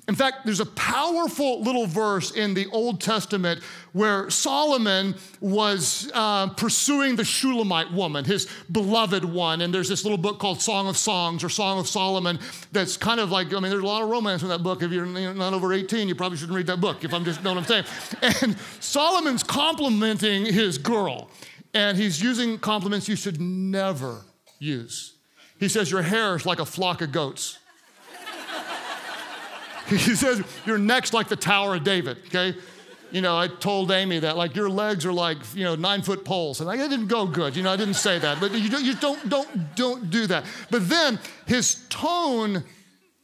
In 0.08 0.14
fact, 0.14 0.44
there's 0.44 0.60
a 0.60 0.66
powerful 0.66 1.62
little 1.62 1.86
verse 1.86 2.32
in 2.32 2.52
the 2.54 2.66
Old 2.72 3.00
Testament 3.00 3.62
where 3.92 4.28
Solomon 4.28 5.14
was 5.40 6.10
uh, 6.12 6.48
pursuing 6.50 7.16
the 7.16 7.24
Shulamite 7.24 7.92
woman, 7.92 8.24
his 8.24 8.48
beloved 8.70 9.24
one. 9.24 9.60
And 9.60 9.72
there's 9.72 9.88
this 9.88 10.04
little 10.04 10.18
book 10.18 10.38
called 10.38 10.60
Song 10.60 10.88
of 10.88 10.96
Songs 10.96 11.44
or 11.44 11.48
Song 11.48 11.78
of 11.78 11.88
Solomon 11.88 12.38
that's 12.72 12.96
kind 12.96 13.20
of 13.20 13.30
like, 13.30 13.48
I 13.54 13.60
mean, 13.60 13.70
there's 13.70 13.82
a 13.82 13.86
lot 13.86 14.02
of 14.02 14.08
romance 14.08 14.42
in 14.42 14.48
that 14.48 14.62
book. 14.62 14.82
If 14.82 14.90
you're 14.90 15.06
not 15.06 15.54
over 15.54 15.72
18, 15.72 16.08
you 16.08 16.14
probably 16.14 16.38
shouldn't 16.38 16.56
read 16.56 16.66
that 16.66 16.80
book, 16.80 17.04
if 17.04 17.14
I'm 17.14 17.24
just 17.24 17.42
know 17.42 17.54
what 17.54 17.58
I'm 17.58 17.64
saying. 17.64 17.84
And 18.42 18.58
Solomon's 18.80 19.42
complimenting 19.42 20.44
his 20.46 20.76
girl, 20.78 21.30
and 21.72 21.96
he's 21.96 22.20
using 22.20 22.58
compliments 22.58 23.08
you 23.08 23.16
should 23.16 23.40
never 23.40 24.22
use. 24.58 25.14
He 25.58 25.68
says, 25.68 25.90
Your 25.90 26.02
hair 26.02 26.36
is 26.36 26.46
like 26.46 26.58
a 26.58 26.66
flock 26.66 27.00
of 27.00 27.12
goats. 27.12 27.58
he 29.88 30.14
says, 30.14 30.43
Your 30.67 30.79
neck's 30.79 31.12
like 31.12 31.29
the 31.29 31.37
Tower 31.37 31.76
of 31.76 31.85
David, 31.85 32.19
okay? 32.26 32.57
You 33.11 33.21
know, 33.21 33.38
I 33.38 33.47
told 33.47 33.93
Amy 33.93 34.19
that, 34.19 34.37
like, 34.37 34.57
your 34.57 34.69
legs 34.69 35.07
are 35.07 35.12
like, 35.12 35.38
you 35.55 35.62
know, 35.62 35.76
nine 35.76 36.03
foot 36.03 36.25
poles. 36.25 36.61
And 36.61 36.69
it 36.69 36.88
didn't 36.88 37.07
go 37.07 37.26
good. 37.26 37.55
You 37.55 37.62
know, 37.62 37.73
I 37.73 37.76
didn't 37.76 37.95
say 37.95 38.19
that. 38.19 38.41
But 38.41 38.50
you, 38.53 38.69
don't, 38.69 38.85
you 38.85 38.97
don't, 38.97 39.29
don't, 39.29 39.76
don't 39.76 40.11
do 40.11 40.26
that. 40.26 40.45
But 40.69 40.88
then 40.88 41.21
his 41.47 41.87
tone 41.91 42.64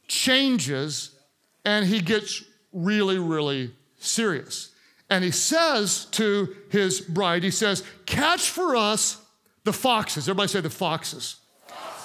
changes 0.06 1.16
and 1.64 1.84
he 1.86 2.00
gets 2.00 2.44
really, 2.72 3.18
really 3.18 3.72
serious. 3.98 4.72
And 5.08 5.24
he 5.24 5.32
says 5.32 6.04
to 6.12 6.54
his 6.70 7.00
bride, 7.00 7.42
he 7.42 7.50
says, 7.50 7.82
Catch 8.06 8.50
for 8.50 8.76
us 8.76 9.20
the 9.64 9.72
foxes. 9.72 10.28
Everybody 10.28 10.48
say 10.48 10.60
the 10.60 10.70
foxes. 10.70 11.36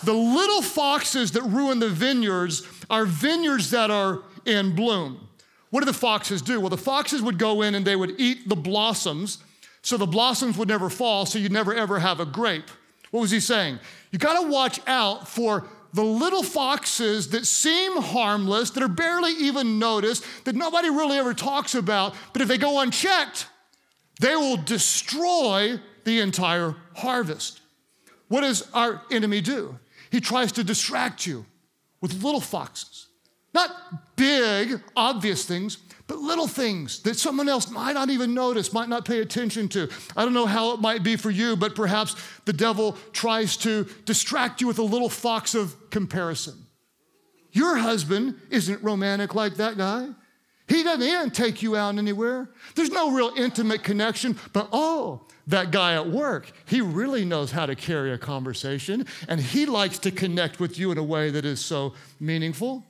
The 0.04 0.14
little 0.14 0.62
foxes 0.62 1.32
that 1.34 1.44
ruin 1.44 1.80
the 1.80 1.90
vineyards 1.90 2.68
are 2.90 3.06
vineyards 3.06 3.72
that 3.72 3.92
are 3.92 4.24
in 4.46 4.76
bloom. 4.76 5.28
What 5.70 5.82
do 5.82 5.86
the 5.86 5.94
foxes 5.94 6.42
do? 6.42 6.60
Well, 6.60 6.70
the 6.70 6.78
foxes 6.78 7.22
would 7.22 7.38
go 7.38 7.62
in 7.62 7.76
and 7.76 7.86
they 7.86 7.96
would 7.96 8.20
eat 8.20 8.48
the 8.48 8.56
blossoms, 8.56 9.40
so 9.82 9.98
the 9.98 10.06
blossoms 10.06 10.58
would 10.58 10.68
never 10.68 10.90
fall, 10.90 11.26
so 11.26 11.38
you'd 11.38 11.52
never 11.52 11.74
ever 11.74 12.00
have 12.00 12.20
a 12.20 12.26
grape. 12.26 12.70
What 13.12 13.22
was 13.22 13.32
he 13.32 13.40
saying? 13.40 13.80
You 14.12 14.20
got 14.20 14.42
to 14.42 14.48
watch 14.48 14.80
out 14.88 15.28
for 15.28 15.68
the 15.94 16.04
little 16.04 16.44
foxes 16.44 17.30
that 17.30 17.46
seem 17.46 18.02
harmless, 18.02 18.70
that 18.72 18.84
are 18.84 18.90
barely 18.90 19.32
even 19.32 19.80
noticed, 19.80 20.26
that 20.44 20.56
nobody 20.56 20.90
really 20.90 21.18
ever 21.18 21.34
talks 21.34 21.74
about, 21.74 22.16
but 22.34 22.42
if 22.42 22.50
they 22.50 22.58
go 22.58 22.82
unchecked, 22.82 23.48
they 24.20 24.36
will 24.36 24.58
destroy 24.58 25.80
the 26.04 26.20
entire 26.20 26.76
harvest. 26.96 27.62
What 28.28 28.42
does 28.42 28.70
our 28.74 29.02
enemy 29.10 29.40
do? 29.40 29.80
He 30.10 30.20
tries 30.20 30.52
to 30.54 30.64
distract 30.64 31.26
you 31.26 31.46
with 32.02 32.24
little 32.24 32.42
foxes. 32.42 33.05
Not 33.56 34.18
big, 34.18 34.82
obvious 34.98 35.46
things, 35.46 35.78
but 36.08 36.18
little 36.18 36.46
things 36.46 37.02
that 37.04 37.16
someone 37.16 37.48
else 37.48 37.70
might 37.72 37.94
not 37.94 38.10
even 38.10 38.34
notice, 38.34 38.74
might 38.74 38.90
not 38.90 39.06
pay 39.06 39.22
attention 39.22 39.70
to. 39.70 39.88
I 40.18 40.26
don't 40.26 40.34
know 40.34 40.46
how 40.46 40.74
it 40.74 40.82
might 40.82 41.04
be 41.04 41.16
for 41.16 41.32
you, 41.32 41.56
but 41.56 41.74
perhaps 41.74 42.18
the 42.44 42.52
devil 42.52 42.98
tries 43.14 43.56
to 43.58 43.86
distract 44.04 44.60
you 44.60 44.68
with 44.68 44.78
a 44.78 44.84
little 44.84 45.08
fox 45.08 45.56
of 45.56 45.90
comparison. 45.90 46.66
Your 47.54 47.78
husband 47.78 48.36
isn't 48.50 48.84
romantic 48.84 49.36
like 49.36 49.56
that 49.56 49.78
guy. 49.78 50.10
He 50.68 50.84
doesn't 50.84 51.34
take 51.34 51.62
you 51.62 51.78
out 51.78 51.98
anywhere. 51.98 52.50
There's 52.76 52.92
no 52.92 53.12
real 53.12 53.32
intimate 53.38 53.84
connection, 53.84 54.38
but 54.52 54.68
oh, 54.74 55.28
that 55.48 55.72
guy 55.72 55.94
at 55.94 56.10
work, 56.10 56.52
he 56.66 56.82
really 56.82 57.24
knows 57.24 57.52
how 57.52 57.68
to 57.68 57.76
carry 57.76 58.12
a 58.12 58.18
conversation 58.18 59.06
and 59.30 59.40
he 59.40 59.66
likes 59.66 59.98
to 60.00 60.12
connect 60.12 60.60
with 60.60 60.78
you 60.78 60.92
in 60.92 60.98
a 60.98 61.04
way 61.04 61.30
that 61.30 61.46
is 61.46 61.64
so 61.64 61.94
meaningful. 62.20 62.84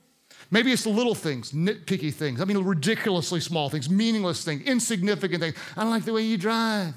Maybe 0.50 0.72
it's 0.72 0.86
little 0.86 1.14
things, 1.14 1.52
nitpicky 1.52 2.12
things. 2.12 2.40
I 2.40 2.44
mean, 2.44 2.58
ridiculously 2.58 3.40
small 3.40 3.68
things, 3.68 3.90
meaningless 3.90 4.44
things, 4.44 4.62
insignificant 4.62 5.40
things. 5.40 5.56
I 5.76 5.82
don't 5.82 5.90
like 5.90 6.04
the 6.04 6.12
way 6.12 6.22
you 6.22 6.38
drive. 6.38 6.94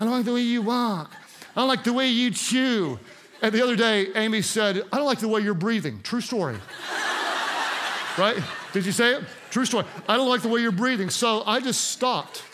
I 0.00 0.04
don't 0.04 0.14
like 0.14 0.24
the 0.24 0.32
way 0.32 0.42
you 0.42 0.62
walk. 0.62 1.12
I 1.56 1.60
don't 1.60 1.68
like 1.68 1.82
the 1.82 1.92
way 1.92 2.08
you 2.08 2.30
chew. 2.30 2.98
And 3.42 3.52
the 3.52 3.62
other 3.62 3.76
day, 3.76 4.08
Amy 4.14 4.42
said, 4.42 4.82
I 4.92 4.96
don't 4.96 5.06
like 5.06 5.18
the 5.18 5.28
way 5.28 5.40
you're 5.40 5.54
breathing. 5.54 6.00
True 6.02 6.20
story. 6.20 6.56
right? 8.18 8.36
Did 8.72 8.86
you 8.86 8.92
say 8.92 9.14
it? 9.14 9.24
True 9.50 9.64
story. 9.64 9.84
I 10.08 10.16
don't 10.16 10.28
like 10.28 10.42
the 10.42 10.48
way 10.48 10.60
you're 10.60 10.72
breathing. 10.72 11.10
So 11.10 11.42
I 11.46 11.60
just 11.60 11.92
stopped. 11.92 12.44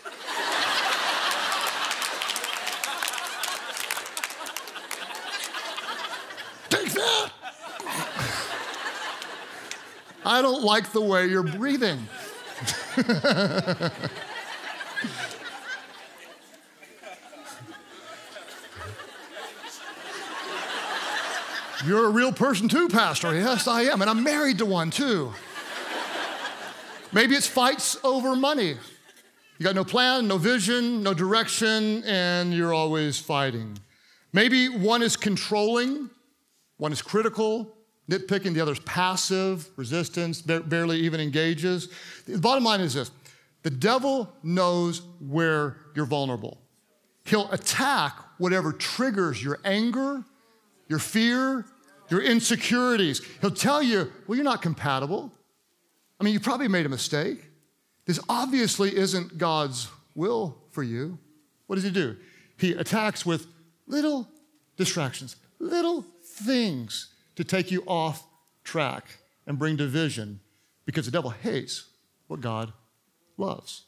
I 10.25 10.41
don't 10.41 10.63
like 10.63 10.93
the 10.93 11.01
way 11.01 11.27
you're 11.27 11.43
breathing. 11.43 12.09
You're 21.87 22.07
a 22.07 22.11
real 22.11 22.33
person 22.33 22.69
too, 22.69 22.89
Pastor. 22.89 23.35
Yes, 23.35 23.69
I 23.69 23.83
am. 23.83 24.01
And 24.01 24.11
I'm 24.11 24.23
married 24.23 24.57
to 24.59 24.67
one 24.67 24.91
too. 24.91 25.33
Maybe 27.13 27.35
it's 27.35 27.47
fights 27.47 27.99
over 28.03 28.35
money. 28.35 28.77
You 29.59 29.63
got 29.63 29.75
no 29.75 29.85
plan, 29.85 30.27
no 30.27 30.39
vision, 30.39 31.03
no 31.03 31.13
direction, 31.13 32.03
and 32.05 32.55
you're 32.55 32.73
always 32.73 33.19
fighting. 33.21 33.79
Maybe 34.33 34.69
one 34.69 35.03
is 35.03 35.17
controlling, 35.17 36.11
one 36.79 36.91
is 36.91 37.03
critical, 37.03 37.77
nitpicking, 38.09 38.55
the 38.55 38.61
other's 38.61 38.81
passive, 38.81 39.69
resistance, 39.77 40.43
barely 40.43 40.99
even 41.01 41.21
engages. 41.21 41.89
The 42.27 42.39
bottom 42.39 42.65
line 42.65 42.81
is 42.81 42.95
this 42.95 43.11
the 43.63 43.71
devil 43.71 44.31
knows 44.43 45.03
where 45.21 45.79
you're 45.95 46.07
vulnerable. 46.07 46.59
He'll 47.25 47.51
attack 47.51 48.19
whatever 48.37 48.73
triggers 48.73 49.43
your 49.43 49.59
anger, 49.65 50.23
your 50.89 50.99
fear, 50.99 51.65
your 52.11 52.21
insecurities. 52.21 53.23
He'll 53.41 53.51
tell 53.51 53.83
you, 53.83 54.13
well, 54.27 54.37
you're 54.37 54.45
not 54.45 54.61
compatible. 54.61 55.33
I 56.21 56.25
mean, 56.25 56.35
you 56.35 56.41
probably 56.41 56.69
made 56.69 56.85
a 56.85 56.91
mistake. 56.91 57.51
This 58.05 58.21
obviously 58.29 58.95
isn't 58.95 59.39
God's 59.39 59.89
will 60.15 60.59
for 60.71 60.83
you. 60.83 61.19
What 61.67 61.77
does 61.77 61.85
he 61.85 61.91
do? 61.91 62.17
He 62.59 62.73
attacks 62.73 63.25
with 63.25 63.47
little 63.87 64.29
distractions, 64.77 65.37
little 65.59 66.05
things 66.23 67.14
to 67.37 67.45
take 67.45 67.71
you 67.71 67.83
off 67.87 68.27
track 68.63 69.05
and 69.47 69.59
bring 69.59 69.77
division 69.77 70.41
because 70.87 71.07
the 71.07 71.13
devil 71.13 71.31
hates 71.31 71.87
what 72.27 72.41
God 72.41 72.73
loves. 73.37 73.85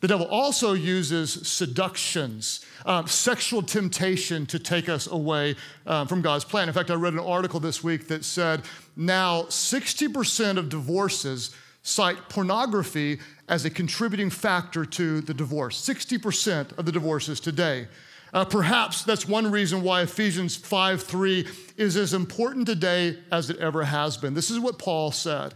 The 0.00 0.08
devil 0.08 0.26
also 0.26 0.74
uses 0.74 1.48
seductions, 1.48 2.64
um, 2.86 3.08
sexual 3.08 3.62
temptation 3.62 4.46
to 4.46 4.58
take 4.58 4.88
us 4.88 5.08
away 5.08 5.56
um, 5.86 6.06
from 6.06 6.22
God's 6.22 6.44
plan. 6.44 6.68
In 6.68 6.74
fact, 6.74 6.90
I 6.90 6.94
read 6.94 7.14
an 7.14 7.18
article 7.18 7.58
this 7.58 7.82
week 7.82 8.06
that 8.08 8.24
said 8.24 8.62
now 8.96 9.42
60% 9.42 10.56
of 10.56 10.68
divorces 10.68 11.54
cite 11.82 12.28
pornography 12.28 13.18
as 13.48 13.64
a 13.64 13.70
contributing 13.70 14.30
factor 14.30 14.84
to 14.84 15.20
the 15.22 15.34
divorce. 15.34 15.80
60% 15.80 16.78
of 16.78 16.84
the 16.84 16.92
divorces 16.92 17.40
today. 17.40 17.88
Uh, 18.32 18.44
perhaps 18.44 19.02
that's 19.04 19.26
one 19.26 19.50
reason 19.50 19.82
why 19.82 20.02
Ephesians 20.02 20.56
5 20.56 21.02
3 21.02 21.46
is 21.76 21.96
as 21.96 22.12
important 22.12 22.66
today 22.66 23.18
as 23.32 23.50
it 23.50 23.58
ever 23.58 23.84
has 23.84 24.16
been. 24.16 24.34
This 24.34 24.50
is 24.50 24.60
what 24.60 24.78
Paul 24.78 25.12
said. 25.12 25.54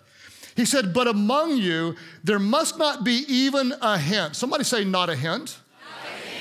He 0.57 0.65
said, 0.65 0.93
But 0.93 1.07
among 1.07 1.57
you, 1.57 1.97
there 2.25 2.39
must 2.39 2.79
not 2.79 3.05
be 3.05 3.25
even 3.29 3.75
a 3.81 3.99
hint. 3.99 4.37
Somebody 4.37 4.65
say, 4.65 4.85
Not 4.85 5.11
a 5.11 5.17
hint. 5.17 5.59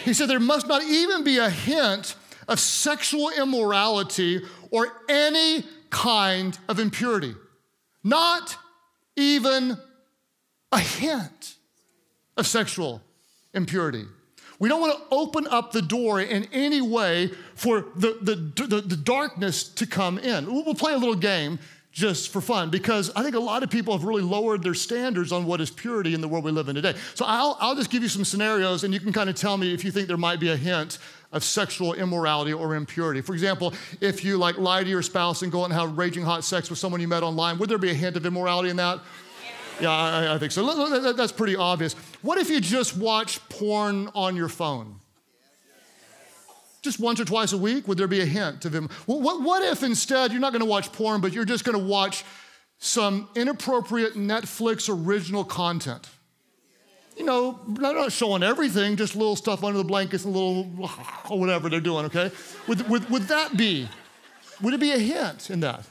He 0.05 0.13
said, 0.13 0.29
There 0.29 0.39
must 0.39 0.67
not 0.67 0.83
even 0.83 1.23
be 1.23 1.37
a 1.37 1.49
hint 1.49 2.15
of 2.47 2.59
sexual 2.59 3.29
immorality 3.29 4.41
or 4.69 4.87
any 5.09 5.63
kind 5.89 6.57
of 6.67 6.79
impurity. 6.79 7.35
Not 8.03 8.57
even 9.15 9.77
a 10.71 10.79
hint 10.79 11.55
of 12.37 12.47
sexual 12.47 13.01
impurity. 13.53 14.05
We 14.61 14.69
don't 14.69 14.79
want 14.79 14.95
to 14.95 15.03
open 15.09 15.47
up 15.47 15.71
the 15.71 15.81
door 15.81 16.21
in 16.21 16.47
any 16.53 16.81
way 16.81 17.31
for 17.55 17.87
the, 17.95 18.19
the, 18.21 18.65
the, 18.67 18.81
the 18.81 18.95
darkness 18.95 19.63
to 19.69 19.87
come 19.87 20.19
in. 20.19 20.45
We'll 20.45 20.75
play 20.75 20.93
a 20.93 20.97
little 20.97 21.15
game 21.15 21.57
just 21.91 22.31
for 22.31 22.41
fun 22.41 22.69
because 22.69 23.11
I 23.15 23.23
think 23.23 23.33
a 23.33 23.39
lot 23.39 23.63
of 23.63 23.71
people 23.71 23.97
have 23.97 24.05
really 24.05 24.21
lowered 24.21 24.61
their 24.61 24.75
standards 24.75 25.31
on 25.31 25.45
what 25.45 25.61
is 25.61 25.71
purity 25.71 26.13
in 26.13 26.21
the 26.21 26.27
world 26.27 26.45
we 26.45 26.51
live 26.51 26.69
in 26.69 26.75
today. 26.75 26.93
So 27.15 27.25
I'll, 27.25 27.57
I'll 27.59 27.73
just 27.73 27.89
give 27.89 28.03
you 28.03 28.07
some 28.07 28.23
scenarios 28.23 28.83
and 28.83 28.93
you 28.93 28.99
can 28.99 29.11
kind 29.11 29.31
of 29.31 29.35
tell 29.35 29.57
me 29.57 29.73
if 29.73 29.83
you 29.83 29.89
think 29.89 30.07
there 30.07 30.15
might 30.15 30.39
be 30.39 30.51
a 30.51 30.55
hint 30.55 30.99
of 31.31 31.43
sexual 31.43 31.95
immorality 31.95 32.53
or 32.53 32.75
impurity. 32.75 33.21
For 33.21 33.33
example, 33.33 33.73
if 33.99 34.23
you 34.23 34.37
like 34.37 34.59
lie 34.59 34.83
to 34.83 34.89
your 34.89 35.01
spouse 35.01 35.41
and 35.41 35.51
go 35.51 35.61
out 35.61 35.71
and 35.71 35.73
have 35.73 35.97
raging 35.97 36.23
hot 36.23 36.43
sex 36.43 36.69
with 36.69 36.77
someone 36.77 37.01
you 37.01 37.07
met 37.07 37.23
online, 37.23 37.57
would 37.57 37.67
there 37.67 37.79
be 37.79 37.89
a 37.89 37.95
hint 37.95 38.15
of 38.15 38.27
immorality 38.27 38.69
in 38.69 38.75
that? 38.75 38.99
Yeah, 39.79 39.91
I, 39.91 40.35
I 40.35 40.37
think 40.37 40.51
so. 40.51 41.13
That's 41.13 41.31
pretty 41.31 41.55
obvious. 41.55 41.93
What 42.21 42.37
if 42.37 42.49
you 42.49 42.59
just 42.59 42.97
watch 42.97 43.39
porn 43.49 44.09
on 44.13 44.35
your 44.35 44.49
phone? 44.49 45.01
just 46.81 46.99
once 46.99 47.19
or 47.19 47.25
twice 47.25 47.53
a 47.53 47.57
week? 47.57 47.87
Would 47.87 47.97
there 47.97 48.07
be 48.07 48.21
a 48.21 48.25
hint 48.25 48.65
of 48.65 48.73
him? 48.73 48.89
What, 49.05 49.41
what 49.41 49.63
if 49.63 49.83
instead 49.83 50.31
you're 50.31 50.41
not 50.41 50.51
going 50.51 50.61
to 50.61 50.69
watch 50.69 50.91
porn, 50.91 51.21
but 51.21 51.31
you're 51.33 51.45
just 51.45 51.63
going 51.63 51.77
to 51.77 51.83
watch 51.83 52.23
some 52.79 53.29
inappropriate 53.35 54.15
Netflix 54.15 54.89
original 54.89 55.43
content. 55.43 56.09
You 57.15 57.25
know, 57.25 57.59
not 57.67 58.11
showing 58.11 58.41
everything, 58.41 58.95
just 58.95 59.15
little 59.15 59.35
stuff 59.35 59.63
under 59.63 59.77
the 59.77 59.83
blankets 59.83 60.25
and 60.25 60.33
little 60.33 60.63
whatever 61.27 61.69
they're 61.69 61.79
doing, 61.79 62.05
okay? 62.05 62.31
Would, 62.67 62.89
would, 62.89 63.09
would 63.09 63.23
that 63.23 63.55
be, 63.55 63.87
would 64.61 64.73
it 64.73 64.79
be 64.79 64.91
a 64.91 64.97
hint 64.97 65.51
in 65.51 65.59
that? 65.59 65.85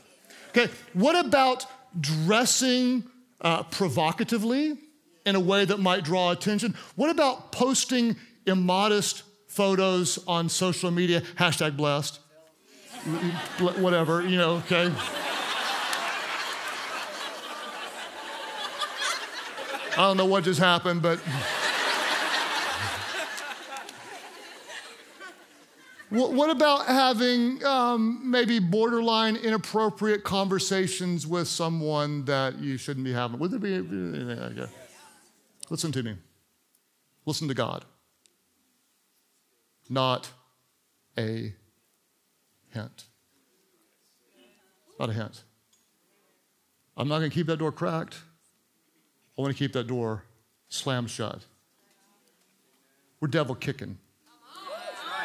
Okay, 0.49 0.68
what 0.94 1.25
about 1.25 1.66
dressing 2.00 3.04
uh, 3.40 3.62
provocatively 3.64 4.78
in 5.26 5.35
a 5.35 5.40
way 5.40 5.64
that 5.64 5.78
might 5.78 6.04
draw 6.04 6.30
attention? 6.30 6.75
What 6.97 7.11
about 7.11 7.52
posting 7.52 8.16
immodest 8.47 9.23
photos 9.49 10.18
on 10.26 10.49
social 10.49 10.90
media, 10.90 11.23
hashtag 11.37 11.76
blessed, 11.76 12.20
whatever, 13.59 14.26
you 14.26 14.38
know, 14.38 14.56
okay? 14.56 14.92
I 19.92 19.97
don't 19.97 20.16
know 20.16 20.26
what 20.26 20.44
just 20.44 20.61
happened, 20.61 21.02
but. 21.02 21.20
What 26.10 26.50
about 26.50 26.86
having 26.86 27.64
um, 27.64 28.28
maybe 28.28 28.58
borderline 28.58 29.36
inappropriate 29.36 30.24
conversations 30.24 31.24
with 31.24 31.46
someone 31.46 32.24
that 32.24 32.58
you 32.58 32.76
shouldn't 32.76 33.04
be 33.04 33.12
having? 33.12 33.38
Would 33.38 33.52
there 33.52 33.60
be? 33.60 34.66
Listen 35.70 35.92
to 35.92 36.02
me. 36.02 36.16
Listen 37.26 37.46
to 37.46 37.54
God. 37.54 37.84
Not 39.88 40.30
a 41.16 41.54
hint. 42.70 43.04
Not 44.98 45.10
a 45.10 45.12
hint. 45.12 45.44
I'm 46.96 47.06
not 47.06 47.18
going 47.18 47.30
to 47.30 47.34
keep 47.34 47.46
that 47.46 47.58
door 47.58 47.70
cracked. 47.70 48.18
I 49.38 49.42
want 49.42 49.56
to 49.56 49.58
keep 49.58 49.72
that 49.74 49.86
door 49.86 50.24
slammed 50.68 51.08
shut. 51.10 51.44
We're 53.20 53.28
devil 53.28 53.54
kicking. 53.54 53.98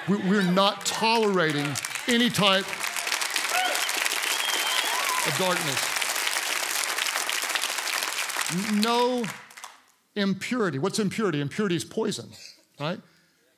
We're 0.07 0.43
not 0.43 0.85
tolerating 0.85 1.67
any 2.07 2.29
type 2.29 2.65
of 5.27 5.35
darkness. 5.39 5.95
No 8.83 9.25
impurity. 10.15 10.77
What's 10.77 10.99
impurity? 10.99 11.41
Impurity 11.41 11.75
is 11.75 11.83
poison, 11.83 12.29
right? 12.79 12.99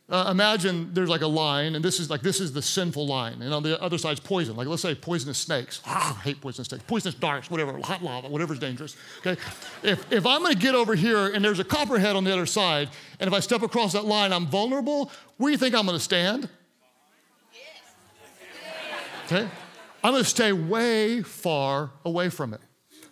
Uh, 0.10 0.30
imagine 0.32 0.90
there's 0.94 1.10
like 1.10 1.20
a 1.22 1.28
line, 1.28 1.76
and 1.76 1.84
this 1.84 2.00
is 2.00 2.10
like 2.10 2.22
this 2.22 2.40
is 2.40 2.54
the 2.54 2.62
sinful 2.62 3.06
line, 3.06 3.42
and 3.42 3.54
on 3.54 3.62
the 3.62 3.82
other 3.82 3.98
side's 3.98 4.22
poison. 4.22 4.56
Like 4.56 4.68
let's 4.68 4.82
say 4.82 4.96
poisonous 4.96 5.38
snakes. 5.38 5.82
Ah, 5.86 6.18
I 6.18 6.24
hate 6.24 6.40
poisonous 6.40 6.70
snakes. 6.70 6.86
Poisonous 6.88 7.16
darts, 7.16 7.52
whatever, 7.52 7.78
hot 7.80 8.02
lava, 8.02 8.30
whatever's 8.30 8.58
dangerous. 8.58 8.96
Okay, 9.20 9.40
if 9.84 10.10
if 10.10 10.26
I'm 10.26 10.44
going 10.44 10.54
to 10.54 10.60
get 10.60 10.76
over 10.76 10.96
here 10.96 11.28
and 11.28 11.44
there's 11.44 11.60
a 11.60 11.66
copperhead 11.66 12.16
on 12.16 12.24
the 12.24 12.32
other 12.32 12.46
side, 12.46 12.90
and 13.20 13.28
if 13.28 13.34
I 13.34 13.42
step 13.42 13.64
across 13.64 13.92
that 13.94 14.06
line, 14.06 14.32
I'm 14.32 14.48
vulnerable. 14.48 15.12
Where 15.36 15.50
do 15.50 15.52
you 15.52 15.58
think 15.58 15.76
I'm 15.76 15.86
going 15.86 15.98
to 15.98 16.04
stand? 16.04 16.48
Okay, 19.26 19.46
I'm 20.06 20.14
going 20.14 20.24
to 20.24 20.30
stay 20.30 20.54
way 20.54 21.22
far 21.22 21.92
away 22.06 22.30
from 22.30 22.54
it. 22.54 22.62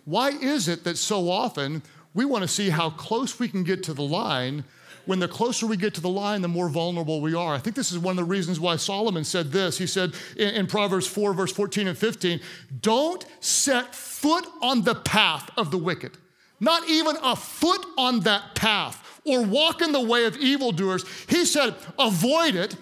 Why 0.06 0.30
is 0.30 0.66
it 0.66 0.84
that 0.84 0.96
so 0.96 1.28
often 1.28 1.82
we 2.14 2.24
want 2.24 2.40
to 2.40 2.48
see 2.48 2.70
how 2.70 2.88
close 2.88 3.38
we 3.38 3.48
can 3.48 3.64
get 3.64 3.82
to 3.82 3.92
the 3.92 4.02
line? 4.02 4.64
When 5.06 5.20
the 5.20 5.28
closer 5.28 5.66
we 5.66 5.76
get 5.76 5.94
to 5.94 6.00
the 6.00 6.08
line, 6.08 6.42
the 6.42 6.48
more 6.48 6.68
vulnerable 6.68 7.20
we 7.20 7.34
are. 7.34 7.54
I 7.54 7.58
think 7.58 7.74
this 7.74 7.92
is 7.92 7.98
one 7.98 8.12
of 8.12 8.16
the 8.16 8.30
reasons 8.30 8.60
why 8.60 8.76
Solomon 8.76 9.24
said 9.24 9.52
this. 9.52 9.78
He 9.78 9.86
said 9.86 10.14
in, 10.36 10.50
in 10.50 10.66
Proverbs 10.66 11.06
4, 11.06 11.32
verse 11.32 11.52
14 11.52 11.88
and 11.88 11.96
15, 11.96 12.40
Don't 12.80 13.24
set 13.40 13.94
foot 13.94 14.46
on 14.60 14.82
the 14.82 14.94
path 14.94 15.50
of 15.56 15.70
the 15.70 15.78
wicked, 15.78 16.18
not 16.60 16.88
even 16.88 17.16
a 17.22 17.36
foot 17.36 17.84
on 17.96 18.20
that 18.20 18.54
path, 18.54 19.20
or 19.24 19.42
walk 19.42 19.80
in 19.80 19.92
the 19.92 20.00
way 20.00 20.24
of 20.24 20.36
evildoers. 20.36 21.04
He 21.28 21.44
said, 21.44 21.74
Avoid 21.98 22.54
it, 22.54 22.76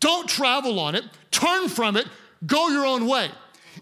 don't 0.00 0.28
travel 0.28 0.80
on 0.80 0.94
it, 0.94 1.04
turn 1.30 1.68
from 1.68 1.96
it, 1.96 2.08
go 2.46 2.68
your 2.68 2.86
own 2.86 3.06
way. 3.06 3.30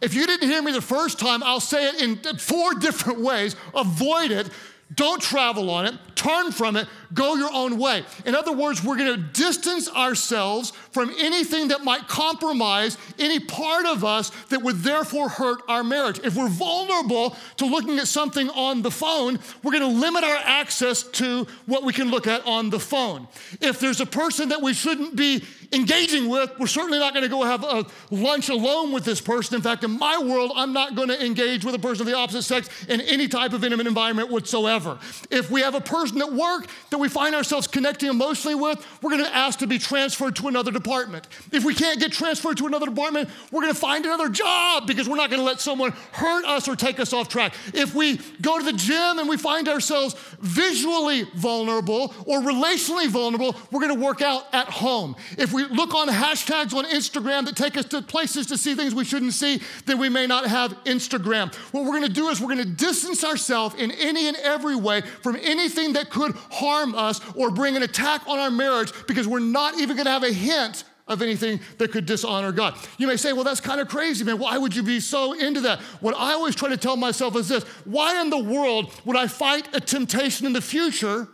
If 0.02 0.14
you 0.14 0.26
didn't 0.26 0.49
hear 0.49 0.62
me 0.62 0.73
the 0.73 0.83
first 0.83 1.19
time, 1.19 1.43
I'll 1.43 1.61
say 1.61 1.88
it 1.88 2.02
in 2.02 2.16
four 2.38 2.75
different 2.75 3.20
ways. 3.20 3.57
Avoid 3.75 4.31
it, 4.31 4.51
don't 4.94 5.20
travel 5.22 5.70
on 5.70 5.87
it, 5.87 5.94
turn 6.16 6.50
from 6.50 6.76
it, 6.76 6.88
go 7.14 7.37
your 7.37 7.52
own 7.52 7.79
way. 7.79 8.05
In 8.24 8.35
other 8.35 8.52
words, 8.52 8.83
we're 8.83 8.96
going 8.96 9.14
to 9.14 9.22
distance 9.22 9.88
ourselves 9.88 10.70
from 10.90 11.14
anything 11.18 11.68
that 11.68 11.85
might 11.85 12.09
compromise 12.09 12.98
any 13.18 13.38
part 13.38 13.87
of 13.87 14.05
us 14.05 14.31
that 14.48 14.62
would 14.62 14.76
therefore 14.76 15.29
hurt 15.29 15.61
our 15.68 15.85
marriage. 15.85 16.18
If 16.24 16.35
we're 16.35 16.48
vulnerable 16.48 17.37
to 17.59 17.66
looking 17.66 17.98
at 17.98 18.09
something 18.09 18.48
on 18.50 18.83
the 18.83 18.90
phone, 18.90 19.38
we're 19.62 19.72
going 19.72 19.83
to 19.83 20.00
limit 20.00 20.24
our 20.24 20.38
access 20.42 21.02
to 21.02 21.46
what 21.66 21.85
we 21.85 21.92
can 21.92 22.11
look 22.11 22.26
at 22.26 22.44
on 22.46 22.70
the 22.70 22.81
phone. 22.81 23.29
If 23.61 23.79
there's 23.79 24.00
a 24.00 24.07
person 24.07 24.48
that 24.48 24.62
we 24.62 24.72
shouldn't 24.72 25.16
be 25.16 25.44
engaging 25.72 26.29
with, 26.29 26.50
we're 26.59 26.66
certainly 26.66 26.98
not 26.98 27.12
going 27.12 27.24
to 27.24 27.29
go 27.29 27.42
have 27.42 27.62
a 27.62 27.85
lunch 28.11 28.48
alone 28.48 28.92
with 28.92 29.05
this 29.05 29.20
person. 29.20 29.57
In 29.57 29.62
fact, 29.62 29.85
in 29.85 29.98
my 29.98 30.18
world, 30.18 30.52
I'm 30.55 30.72
not 30.72 30.94
going 30.94 31.09
to 31.09 31.24
engage 31.24 31.64
with 31.64 31.74
a 31.74 31.79
person 31.79 32.02
of 32.02 32.07
the 32.07 32.16
opposite 32.16 32.42
sex 32.42 32.68
in 32.87 33.00
any 33.02 33.29
type 33.29 33.52
of 33.52 33.64
intimate 33.64 33.87
environment 33.87 34.31
whatsoever. 34.31 34.98
If 35.31 35.50
we 35.50 35.61
have 35.61 35.74
a 35.74 35.81
person 35.81 36.06
at 36.14 36.33
work 36.33 36.66
that 36.90 36.99
we 36.99 37.09
find 37.09 37.35
ourselves 37.35 37.66
connecting 37.66 38.09
emotionally 38.09 38.55
with, 38.55 38.85
we're 39.03 39.11
going 39.11 39.25
to 39.25 39.35
ask 39.35 39.59
to 39.61 39.66
be 39.66 39.79
transferred 39.79 40.37
to 40.37 40.49
another 40.49 40.71
department. 40.71 41.27
If 41.53 41.64
we 41.64 41.75
can't 41.75 41.99
get 42.01 42.12
transferred 42.12 42.59
to 42.59 42.66
another 42.66 42.87
department, 42.87 43.29
we're 43.51 43.62
going 43.62 43.73
to 43.73 43.79
find 43.79 44.05
another 44.05 44.29
job 44.29 44.87
because 44.87 45.09
we're 45.09 45.16
not 45.16 45.31
going 45.31 45.40
to 45.40 45.47
let 45.47 45.61
someone 45.61 45.92
hurt 46.12 46.45
us 46.45 46.69
or 46.69 46.77
take 46.77 47.01
us 47.01 47.12
off 47.12 47.29
track. 47.29 47.55
If 47.75 47.95
we 47.95 48.19
go 48.40 48.59
to 48.59 48.64
the 48.64 48.73
gym 48.73 49.19
and 49.19 49.29
we 49.29 49.37
find 49.37 49.69
ourselves 49.69 50.14
visually 50.40 51.25
vulnerable 51.35 52.14
or 52.27 52.40
relationally 52.40 53.09
vulnerable, 53.09 53.57
we're 53.71 53.81
going 53.81 53.95
to 53.95 54.05
work 54.05 54.23
out 54.23 54.45
at 54.53 54.69
home. 54.69 55.16
If 55.38 55.53
we 55.53 55.64
look 55.64 55.95
on 55.95 56.09
hashtags 56.09 56.75
on 56.75 56.85
Instagram 56.85 57.47
that 57.47 57.57
take 57.57 57.77
us 57.77 57.87
to 57.87 58.03
places 58.03 58.47
to 58.47 58.59
see 58.59 58.75
things 58.75 58.95
we 58.95 59.05
shouldn't 59.05 59.33
see, 59.33 59.61
then 59.87 59.99
we 59.99 60.09
may 60.09 60.27
not 60.27 60.47
have 60.47 60.73
Instagram. 60.85 61.55
What 61.73 61.85
we're 61.85 61.99
going 61.99 62.03
to 62.03 62.09
do 62.09 62.29
is 62.29 62.40
we're 62.40 62.55
going 62.55 62.59
to 62.59 62.64
distance 62.64 63.25
ourselves 63.25 63.75
in 63.77 63.90
any 63.92 64.29
and 64.29 64.37
every 64.38 64.77
way 64.77 65.01
from 65.01 65.37
anything 65.42 65.92
that 65.96 66.11
could 66.11 66.35
harm 66.50 66.94
us 66.94 67.20
or 67.35 67.50
bring 67.50 67.76
an 67.76 67.82
attack 67.82 68.22
on 68.28 68.38
our 68.38 68.50
marriage 68.50 68.92
because 69.06 69.26
we're 69.26 69.40
not 69.40 69.78
even 69.78 69.96
going 69.96 70.06
to 70.06 70.12
have 70.12 70.22
a 70.22 70.32
hint 70.32 70.85
of 71.09 71.22
anything 71.22 71.61
that 71.78 71.92
could 71.92 72.04
dishonor 72.04 72.52
God. 72.52 72.74
You 72.98 73.06
may 73.06 73.16
say, 73.16 73.32
well, 73.32 73.44
that's 73.44 73.61
kind 73.61 73.80
of 73.80 73.88
crazy, 73.88 74.24
man. 74.24 74.38
Why 74.38 74.59
would 74.59 74.74
you 74.74 74.82
be 74.82 75.00
so 75.00 75.32
into 75.32 75.61
that? 75.62 75.80
What 76.00 76.16
I 76.16 76.32
always 76.32 76.54
try 76.54 76.68
to 76.68 76.76
tell 76.76 76.96
myself 76.96 77.37
is 77.37 77.48
this 77.48 77.64
why 77.85 78.20
in 78.20 78.30
the 78.30 78.38
world 78.38 78.92
would 79.04 79.16
I 79.16 79.26
fight 79.26 79.74
a 79.74 79.80
temptation 79.80 80.46
in 80.46 80.52
the 80.52 80.61
future 80.61 81.28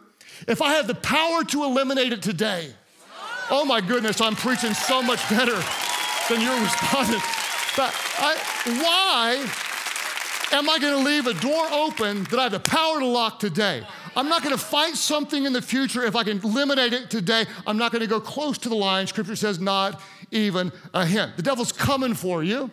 if 0.46 0.60
I 0.60 0.74
have 0.74 0.86
the 0.86 0.94
power 0.94 1.44
to 1.44 1.64
eliminate 1.64 2.12
it 2.12 2.22
today? 2.22 2.72
Oh 3.50 3.64
my 3.64 3.80
goodness, 3.80 4.20
I'm 4.20 4.36
preaching 4.36 4.74
so 4.74 5.02
much 5.02 5.28
better 5.28 5.58
than 6.28 6.40
you're 6.40 6.60
responding. 6.62 7.20
But 7.76 7.94
I, 8.18 8.36
why 8.66 10.56
am 10.56 10.68
I 10.68 10.78
going 10.78 10.98
to 10.98 11.04
leave 11.04 11.26
a 11.26 11.34
door 11.34 11.66
open 11.72 12.24
that 12.24 12.38
I 12.38 12.42
have 12.44 12.52
the 12.52 12.60
power 12.60 13.00
to 13.00 13.06
lock 13.06 13.40
today? 13.40 13.86
I'm 14.16 14.28
not 14.28 14.42
going 14.42 14.56
to 14.56 14.62
fight 14.62 14.96
something 14.96 15.44
in 15.44 15.52
the 15.52 15.62
future 15.62 16.04
if 16.04 16.16
I 16.16 16.24
can 16.24 16.38
eliminate 16.38 16.92
it 16.92 17.10
today. 17.10 17.46
I'm 17.66 17.78
not 17.78 17.92
going 17.92 18.02
to 18.02 18.08
go 18.08 18.20
close 18.20 18.58
to 18.58 18.68
the 18.68 18.74
line. 18.74 19.06
Scripture 19.06 19.36
says, 19.36 19.58
not 19.58 20.00
even 20.30 20.72
a 20.94 21.06
hint. 21.06 21.36
The 21.36 21.42
devil's 21.42 21.72
coming 21.72 22.14
for 22.14 22.42
you 22.42 22.70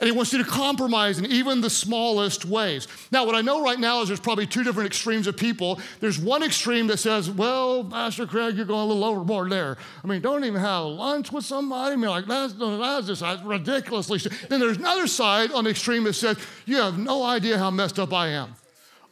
and 0.00 0.08
he 0.08 0.16
wants 0.16 0.32
you 0.32 0.42
to 0.42 0.50
compromise 0.50 1.18
in 1.18 1.26
even 1.26 1.60
the 1.60 1.68
smallest 1.68 2.46
ways. 2.46 2.88
Now, 3.12 3.26
what 3.26 3.34
I 3.34 3.42
know 3.42 3.62
right 3.62 3.78
now 3.78 4.00
is 4.00 4.08
there's 4.08 4.18
probably 4.18 4.46
two 4.46 4.64
different 4.64 4.86
extremes 4.86 5.26
of 5.26 5.36
people. 5.36 5.78
There's 6.00 6.18
one 6.18 6.42
extreme 6.42 6.86
that 6.86 6.98
says, 6.98 7.30
well, 7.30 7.84
Pastor 7.84 8.26
Craig, 8.26 8.56
you're 8.56 8.64
going 8.64 8.80
a 8.80 8.86
little 8.86 9.04
overboard 9.04 9.52
there. 9.52 9.76
I 10.02 10.06
mean, 10.06 10.22
don't 10.22 10.44
even 10.44 10.60
have 10.60 10.86
lunch 10.86 11.30
with 11.30 11.44
somebody. 11.44 11.92
I 11.92 11.96
mean, 11.96 12.08
like, 12.08 12.26
that's, 12.26 12.54
that's 12.54 13.06
just 13.06 13.20
that's 13.20 13.42
ridiculously. 13.42 14.18
Then 14.48 14.58
there's 14.58 14.78
another 14.78 15.06
side 15.06 15.52
on 15.52 15.64
the 15.64 15.70
extreme 15.70 16.04
that 16.04 16.14
says, 16.14 16.38
you 16.64 16.78
have 16.78 16.98
no 16.98 17.22
idea 17.22 17.58
how 17.58 17.70
messed 17.70 17.98
up 17.98 18.14
I 18.14 18.28
am. 18.28 18.54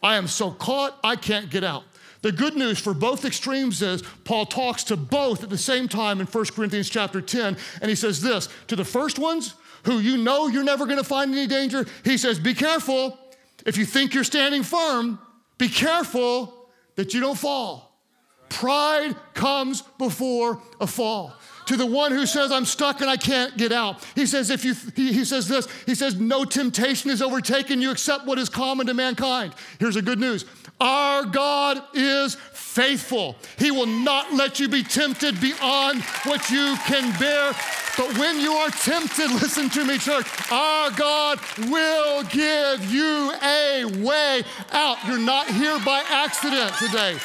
I 0.03 0.17
am 0.17 0.29
so 0.29 0.51
caught, 0.51 0.99
I 1.03 1.17
can't 1.17 1.51
get 1.51 1.65
out. 1.65 1.85
The 2.23 2.33
good 2.33 2.57
news 2.57 2.79
for 2.79 2.95
both 2.95 3.25
extremes 3.25 3.81
is 3.81 4.03
Paul 4.25 4.47
talks 4.47 4.83
to 4.85 4.97
both 4.97 5.45
at 5.45 5.51
the 5.51 5.59
same 5.59 5.89
time 5.89 6.21
in 6.21 6.27
1 6.27 6.45
Corinthians 6.47 6.89
chapter 6.89 7.21
10, 7.21 7.57
and 7.81 7.89
he 7.89 7.95
says 7.95 8.21
this 8.21 8.49
to 8.67 8.77
the 8.77 8.85
first 8.85 9.19
ones, 9.19 9.55
who 9.85 10.01
you 10.01 10.17
know 10.17 10.49
you're 10.49 10.65
never 10.65 10.87
to 10.99 11.05
find 11.05 11.33
any 11.33 11.47
danger, 11.47 11.87
he 12.05 12.19
says, 12.19 12.39
Be 12.39 12.55
careful. 12.55 13.19
If 13.65 13.77
you 13.77 13.85
think 13.85 14.15
you're 14.15 14.25
standing 14.25 14.63
firm, 14.63 15.19
be 15.57 15.69
careful 15.69 16.71
that 16.97 17.15
you 17.15 17.21
don't 17.21 17.39
fall. 17.39 18.01
Pride 18.49 19.15
comes 19.35 19.83
before 19.99 20.61
a 20.81 20.87
fall. 20.87 21.35
To 21.69 21.77
the 21.77 21.85
one 21.85 22.13
who 22.13 22.25
says, 22.25 22.51
I'm 22.51 22.65
stuck 22.65 23.03
and 23.03 23.11
I 23.11 23.19
can't 23.19 23.55
get 23.59 23.73
out. 23.73 24.03
He 24.15 24.25
says, 24.25 24.49
if 24.49 24.65
you, 24.65 24.75
he, 24.97 25.13
he 25.13 25.23
says 25.27 25.49
this, 25.49 25.69
he 25.85 25.95
says, 25.95 26.19
no 26.19 26.47
temptation 26.47 27.11
is 27.11 27.21
overtaken 27.21 27.83
you 27.83 27.91
except 27.91 28.25
what 28.25 28.39
is 28.39 28.49
common 28.49 28.87
to 28.87 28.95
mankind. 28.95 29.53
Here's 29.79 29.97
the 29.97 30.01
good 30.01 30.19
news. 30.19 30.47
Our 30.81 31.27
God 31.27 31.83
is 31.93 32.37
faithful. 32.55 33.37
He 33.59 33.71
will 33.71 33.85
not 33.85 34.33
let 34.33 34.59
you 34.59 34.71
be 34.71 34.83
tempted 34.83 35.43
beyond 35.43 36.03
what 36.25 36.49
you 36.49 36.75
can 36.87 37.13
bear. 37.21 37.53
But 37.99 38.17
when 38.17 38.41
you 38.41 38.53
are 38.53 38.71
tempted, 38.71 39.31
listen 39.43 39.69
to 39.69 39.85
me, 39.85 39.99
church, 39.99 40.27
our 40.51 40.91
God 40.93 41.39
will 41.69 42.23
give 42.23 42.91
you 42.91 43.35
a 43.43 43.85
way 44.03 44.43
out. 44.73 44.97
You're 45.07 45.19
not 45.19 45.51
here 45.51 45.79
by 45.85 46.03
accident 46.09 46.73
today. 46.79 47.19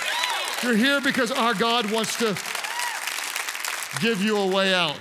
You're 0.63 0.75
here 0.75 0.99
because 0.99 1.31
our 1.31 1.53
God 1.53 1.89
wants 1.89 2.17
to 2.17 2.35
give 4.01 4.21
you 4.21 4.37
a 4.37 4.47
way 4.47 4.73
out. 4.73 4.97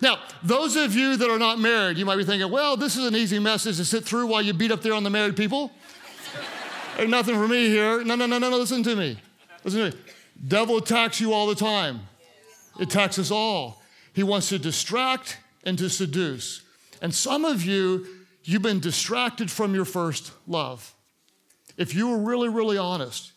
Now, 0.00 0.18
those 0.42 0.76
of 0.76 0.94
you 0.94 1.16
that 1.16 1.30
are 1.30 1.38
not 1.38 1.58
married, 1.58 1.96
you 1.96 2.04
might 2.04 2.16
be 2.16 2.24
thinking, 2.24 2.50
well, 2.50 2.76
this 2.76 2.96
is 2.96 3.06
an 3.06 3.14
easy 3.14 3.38
message 3.38 3.76
to 3.76 3.84
sit 3.84 4.04
through 4.04 4.26
while 4.26 4.42
you 4.42 4.52
beat 4.52 4.72
up 4.72 4.82
there 4.82 4.94
on 4.94 5.04
the 5.04 5.10
married 5.10 5.36
people. 5.36 5.70
Nothing 7.06 7.36
for 7.36 7.48
me 7.48 7.68
here. 7.68 8.04
No, 8.04 8.14
no, 8.14 8.26
no, 8.26 8.38
no, 8.38 8.50
no, 8.50 8.56
listen 8.58 8.82
to 8.82 8.96
me. 8.96 9.18
Listen 9.62 9.90
to 9.90 9.96
me. 9.96 10.02
Devil 10.46 10.78
attacks 10.78 11.20
you 11.20 11.32
all 11.32 11.46
the 11.46 11.54
time. 11.54 12.00
It 12.78 12.88
attacks 12.88 13.18
us 13.18 13.30
all. 13.30 13.82
He 14.12 14.22
wants 14.22 14.48
to 14.50 14.58
distract 14.58 15.38
and 15.64 15.78
to 15.78 15.88
seduce. 15.88 16.62
And 17.00 17.14
some 17.14 17.44
of 17.44 17.64
you, 17.64 18.06
you've 18.42 18.62
been 18.62 18.80
distracted 18.80 19.50
from 19.50 19.74
your 19.74 19.84
first 19.84 20.32
love. 20.46 20.94
If 21.76 21.94
you 21.94 22.08
were 22.08 22.18
really, 22.18 22.48
really 22.48 22.78
honest, 22.78 23.32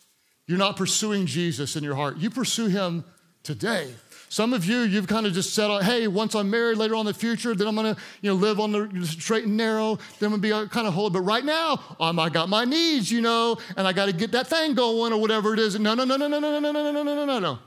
you're 0.46 0.58
not 0.58 0.76
pursuing 0.76 1.26
Jesus 1.26 1.76
in 1.76 1.84
your 1.84 1.94
heart. 1.94 2.18
You 2.18 2.30
pursue 2.30 2.66
him 2.66 3.04
today. 3.42 3.92
Some 4.30 4.52
of 4.52 4.66
you, 4.66 4.80
you've 4.80 5.06
kind 5.06 5.26
of 5.26 5.32
just 5.32 5.54
said, 5.54 5.82
hey, 5.82 6.06
once 6.06 6.34
I'm 6.34 6.50
married 6.50 6.76
later 6.76 6.94
on 6.94 7.00
in 7.00 7.06
the 7.06 7.14
future, 7.14 7.54
then 7.54 7.66
I'm 7.66 7.74
gonna 7.74 7.96
you 8.20 8.30
know, 8.30 8.36
live 8.36 8.60
on 8.60 8.72
the 8.72 9.06
straight 9.06 9.44
and 9.44 9.56
narrow, 9.56 9.96
then 10.18 10.32
I'm 10.32 10.40
gonna 10.40 10.64
be 10.64 10.68
kind 10.68 10.86
of 10.86 10.92
holy. 10.92 11.10
But 11.10 11.22
right 11.22 11.44
now, 11.44 11.80
um, 11.98 12.18
I 12.18 12.28
got 12.28 12.48
my 12.48 12.64
needs, 12.64 13.10
you 13.10 13.22
know, 13.22 13.56
and 13.76 13.86
I 13.86 13.92
gotta 13.92 14.12
get 14.12 14.32
that 14.32 14.46
thing 14.46 14.74
going 14.74 15.12
or 15.12 15.20
whatever 15.20 15.54
it 15.54 15.60
is. 15.60 15.78
No, 15.78 15.94
no, 15.94 16.04
no, 16.04 16.16
no, 16.16 16.28
no, 16.28 16.38
no, 16.40 16.50
no, 16.50 16.60
no, 16.60 16.70
no, 16.70 16.92
no, 16.92 17.02
no, 17.02 17.24
no, 17.24 17.38
no. 17.38 17.58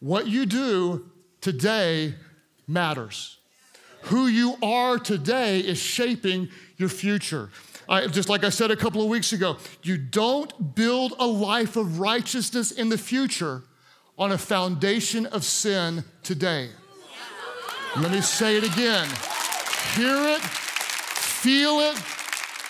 What 0.00 0.26
you 0.26 0.44
do 0.44 1.10
today 1.40 2.14
matters. 2.66 3.38
Who 4.02 4.26
you 4.26 4.56
are 4.62 4.98
today 4.98 5.60
is 5.60 5.78
shaping 5.78 6.48
your 6.76 6.90
future. 6.90 7.50
I, 7.88 8.06
just 8.06 8.28
like 8.28 8.44
I 8.44 8.50
said 8.50 8.70
a 8.70 8.76
couple 8.76 9.00
of 9.00 9.08
weeks 9.08 9.32
ago, 9.32 9.56
you 9.82 9.96
don't 9.96 10.74
build 10.74 11.14
a 11.18 11.26
life 11.26 11.76
of 11.76 11.98
righteousness 11.98 12.70
in 12.70 12.88
the 12.88 12.98
future 12.98 13.62
on 14.18 14.32
a 14.32 14.38
foundation 14.38 15.26
of 15.26 15.44
sin 15.44 16.04
today. 16.22 16.70
Let 17.96 18.12
me 18.12 18.20
say 18.20 18.56
it 18.56 18.64
again. 18.64 19.08
Hear 19.94 20.16
it, 20.34 20.40
feel 20.42 21.80
it, 21.80 21.96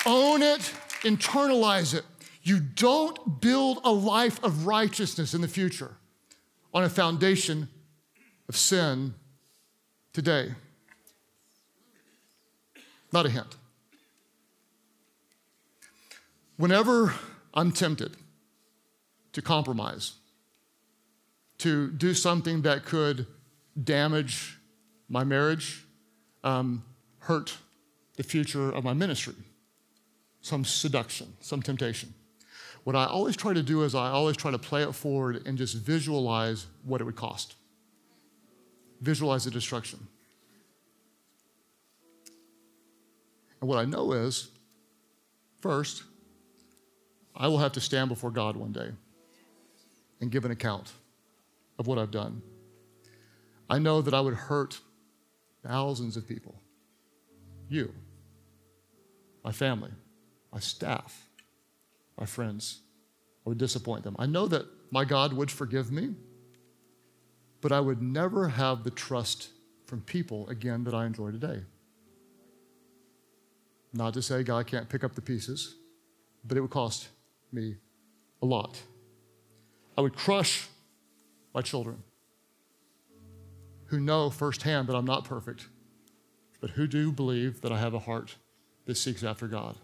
own 0.06 0.42
it, 0.42 0.60
internalize 1.02 1.94
it. 1.94 2.04
You 2.42 2.60
don't 2.60 3.40
build 3.40 3.80
a 3.84 3.90
life 3.90 4.42
of 4.44 4.66
righteousness 4.66 5.34
in 5.34 5.40
the 5.40 5.48
future 5.48 5.96
on 6.72 6.84
a 6.84 6.88
foundation 6.88 7.68
of 8.48 8.56
sin 8.56 9.14
today. 10.12 10.54
Not 13.12 13.26
a 13.26 13.30
hint. 13.30 13.56
Whenever 16.56 17.14
I'm 17.52 17.72
tempted 17.72 18.16
to 19.32 19.42
compromise, 19.42 20.12
to 21.58 21.90
do 21.90 22.14
something 22.14 22.62
that 22.62 22.84
could 22.84 23.26
damage 23.82 24.58
my 25.08 25.24
marriage, 25.24 25.84
um, 26.44 26.84
hurt 27.18 27.56
the 28.16 28.22
future 28.22 28.70
of 28.70 28.84
my 28.84 28.92
ministry, 28.92 29.34
some 30.40 30.64
seduction, 30.64 31.32
some 31.40 31.62
temptation. 31.62 32.12
What 32.84 32.94
I 32.94 33.06
always 33.06 33.36
try 33.36 33.52
to 33.52 33.62
do 33.62 33.82
is 33.82 33.94
I 33.94 34.10
always 34.10 34.36
try 34.36 34.50
to 34.50 34.58
play 34.58 34.82
it 34.82 34.94
forward 34.94 35.46
and 35.46 35.58
just 35.58 35.76
visualize 35.76 36.66
what 36.84 37.00
it 37.00 37.04
would 37.04 37.16
cost. 37.16 37.56
Visualize 39.00 39.44
the 39.44 39.50
destruction. 39.50 40.06
And 43.60 43.68
what 43.68 43.78
I 43.78 43.84
know 43.84 44.12
is, 44.12 44.50
first, 45.60 46.04
I 47.34 47.48
will 47.48 47.58
have 47.58 47.72
to 47.72 47.80
stand 47.80 48.08
before 48.08 48.30
God 48.30 48.56
one 48.56 48.72
day 48.72 48.90
and 50.20 50.30
give 50.30 50.44
an 50.44 50.50
account 50.50 50.92
of 51.78 51.86
what 51.86 51.98
I've 51.98 52.10
done. 52.10 52.42
I 53.68 53.78
know 53.78 54.00
that 54.00 54.14
I 54.14 54.20
would 54.20 54.34
hurt 54.34 54.80
thousands 55.62 56.16
of 56.16 56.26
people 56.26 56.60
you, 57.68 57.92
my 59.42 59.50
family, 59.50 59.90
my 60.52 60.60
staff, 60.60 61.28
my 62.16 62.24
friends. 62.24 62.80
I 63.44 63.48
would 63.48 63.58
disappoint 63.58 64.04
them. 64.04 64.16
I 64.18 64.26
know 64.26 64.46
that 64.46 64.66
my 64.90 65.04
God 65.04 65.32
would 65.32 65.50
forgive 65.50 65.90
me, 65.90 66.14
but 67.60 67.72
I 67.72 67.80
would 67.80 68.00
never 68.00 68.48
have 68.48 68.84
the 68.84 68.90
trust 68.90 69.50
from 69.86 70.00
people 70.00 70.48
again 70.48 70.84
that 70.84 70.94
I 70.94 71.06
enjoy 71.06 71.30
today. 71.30 71.62
Not 73.92 74.14
to 74.14 74.22
say 74.22 74.42
God 74.42 74.66
can't 74.66 74.88
pick 74.88 75.04
up 75.04 75.14
the 75.14 75.22
pieces, 75.22 75.76
but 76.44 76.56
it 76.56 76.60
would 76.60 76.70
cost 76.70 77.08
me 77.52 77.76
a 78.42 78.46
lot. 78.46 78.80
I 79.96 80.00
would 80.02 80.14
crush 80.14 80.68
my 81.56 81.62
children 81.62 82.02
who 83.86 83.98
know 83.98 84.28
firsthand 84.28 84.88
that 84.88 84.94
I'm 84.94 85.06
not 85.06 85.24
perfect, 85.24 85.68
but 86.60 86.68
who 86.68 86.86
do 86.86 87.10
believe 87.10 87.62
that 87.62 87.72
I 87.72 87.78
have 87.78 87.94
a 87.94 87.98
heart 87.98 88.36
that 88.84 88.96
seeks 88.98 89.24
after 89.24 89.48
God. 89.48 89.78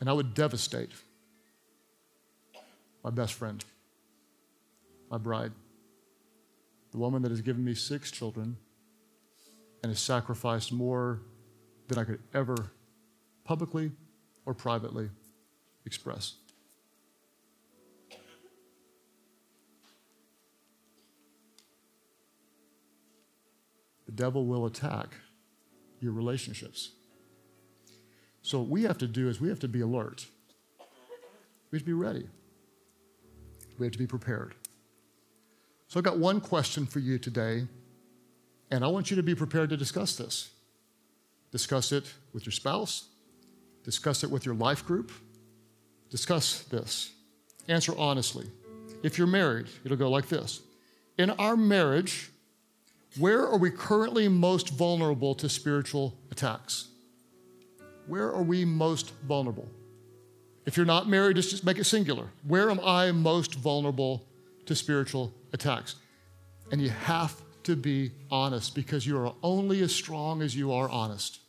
And 0.00 0.10
I 0.10 0.12
would 0.12 0.34
devastate 0.34 0.90
my 3.02 3.08
best 3.08 3.32
friend, 3.32 3.64
my 5.10 5.16
bride, 5.16 5.52
the 6.90 6.98
woman 6.98 7.22
that 7.22 7.30
has 7.30 7.40
given 7.40 7.64
me 7.64 7.74
six 7.74 8.10
children 8.10 8.58
and 9.82 9.90
has 9.90 9.98
sacrificed 9.98 10.74
more 10.74 11.22
than 11.88 11.96
I 11.96 12.04
could 12.04 12.20
ever 12.34 12.70
publicly 13.44 13.92
or 14.44 14.52
privately 14.52 15.08
express. 15.86 16.34
The 24.06 24.12
devil 24.12 24.46
will 24.46 24.66
attack 24.66 25.08
your 26.00 26.12
relationships. 26.12 26.92
So, 28.42 28.60
what 28.60 28.68
we 28.68 28.82
have 28.84 28.98
to 28.98 29.06
do 29.06 29.28
is 29.28 29.40
we 29.40 29.48
have 29.48 29.60
to 29.60 29.68
be 29.68 29.80
alert. 29.80 30.26
We 31.70 31.76
have 31.76 31.82
to 31.82 31.86
be 31.86 31.92
ready. 31.92 32.26
We 33.78 33.86
have 33.86 33.92
to 33.92 33.98
be 33.98 34.06
prepared. 34.06 34.54
So, 35.88 35.98
I've 35.98 36.04
got 36.04 36.18
one 36.18 36.40
question 36.40 36.86
for 36.86 37.00
you 37.00 37.18
today, 37.18 37.66
and 38.70 38.84
I 38.84 38.88
want 38.88 39.10
you 39.10 39.16
to 39.16 39.22
be 39.22 39.34
prepared 39.34 39.70
to 39.70 39.76
discuss 39.76 40.16
this. 40.16 40.50
Discuss 41.50 41.92
it 41.92 42.12
with 42.32 42.46
your 42.46 42.52
spouse, 42.52 43.08
discuss 43.84 44.22
it 44.22 44.30
with 44.30 44.46
your 44.46 44.54
life 44.54 44.84
group. 44.86 45.10
Discuss 46.10 46.60
this. 46.64 47.10
Answer 47.68 47.92
honestly. 47.98 48.46
If 49.02 49.18
you're 49.18 49.26
married, 49.26 49.66
it'll 49.84 49.96
go 49.96 50.10
like 50.10 50.28
this 50.28 50.60
In 51.18 51.30
our 51.30 51.56
marriage, 51.56 52.30
where 53.18 53.46
are 53.46 53.56
we 53.56 53.70
currently 53.70 54.28
most 54.28 54.70
vulnerable 54.70 55.34
to 55.36 55.48
spiritual 55.48 56.16
attacks? 56.30 56.88
Where 58.06 58.32
are 58.32 58.42
we 58.42 58.64
most 58.64 59.12
vulnerable? 59.26 59.68
If 60.64 60.76
you're 60.76 60.86
not 60.86 61.08
married, 61.08 61.36
just 61.36 61.64
make 61.64 61.78
it 61.78 61.84
singular. 61.84 62.28
Where 62.46 62.70
am 62.70 62.80
I 62.80 63.12
most 63.12 63.54
vulnerable 63.54 64.26
to 64.66 64.74
spiritual 64.74 65.32
attacks? 65.52 65.96
And 66.70 66.80
you 66.80 66.90
have 66.90 67.40
to 67.64 67.76
be 67.76 68.12
honest 68.30 68.74
because 68.74 69.06
you 69.06 69.18
are 69.18 69.32
only 69.42 69.82
as 69.82 69.94
strong 69.94 70.42
as 70.42 70.54
you 70.54 70.72
are 70.72 70.88
honest. 70.88 71.40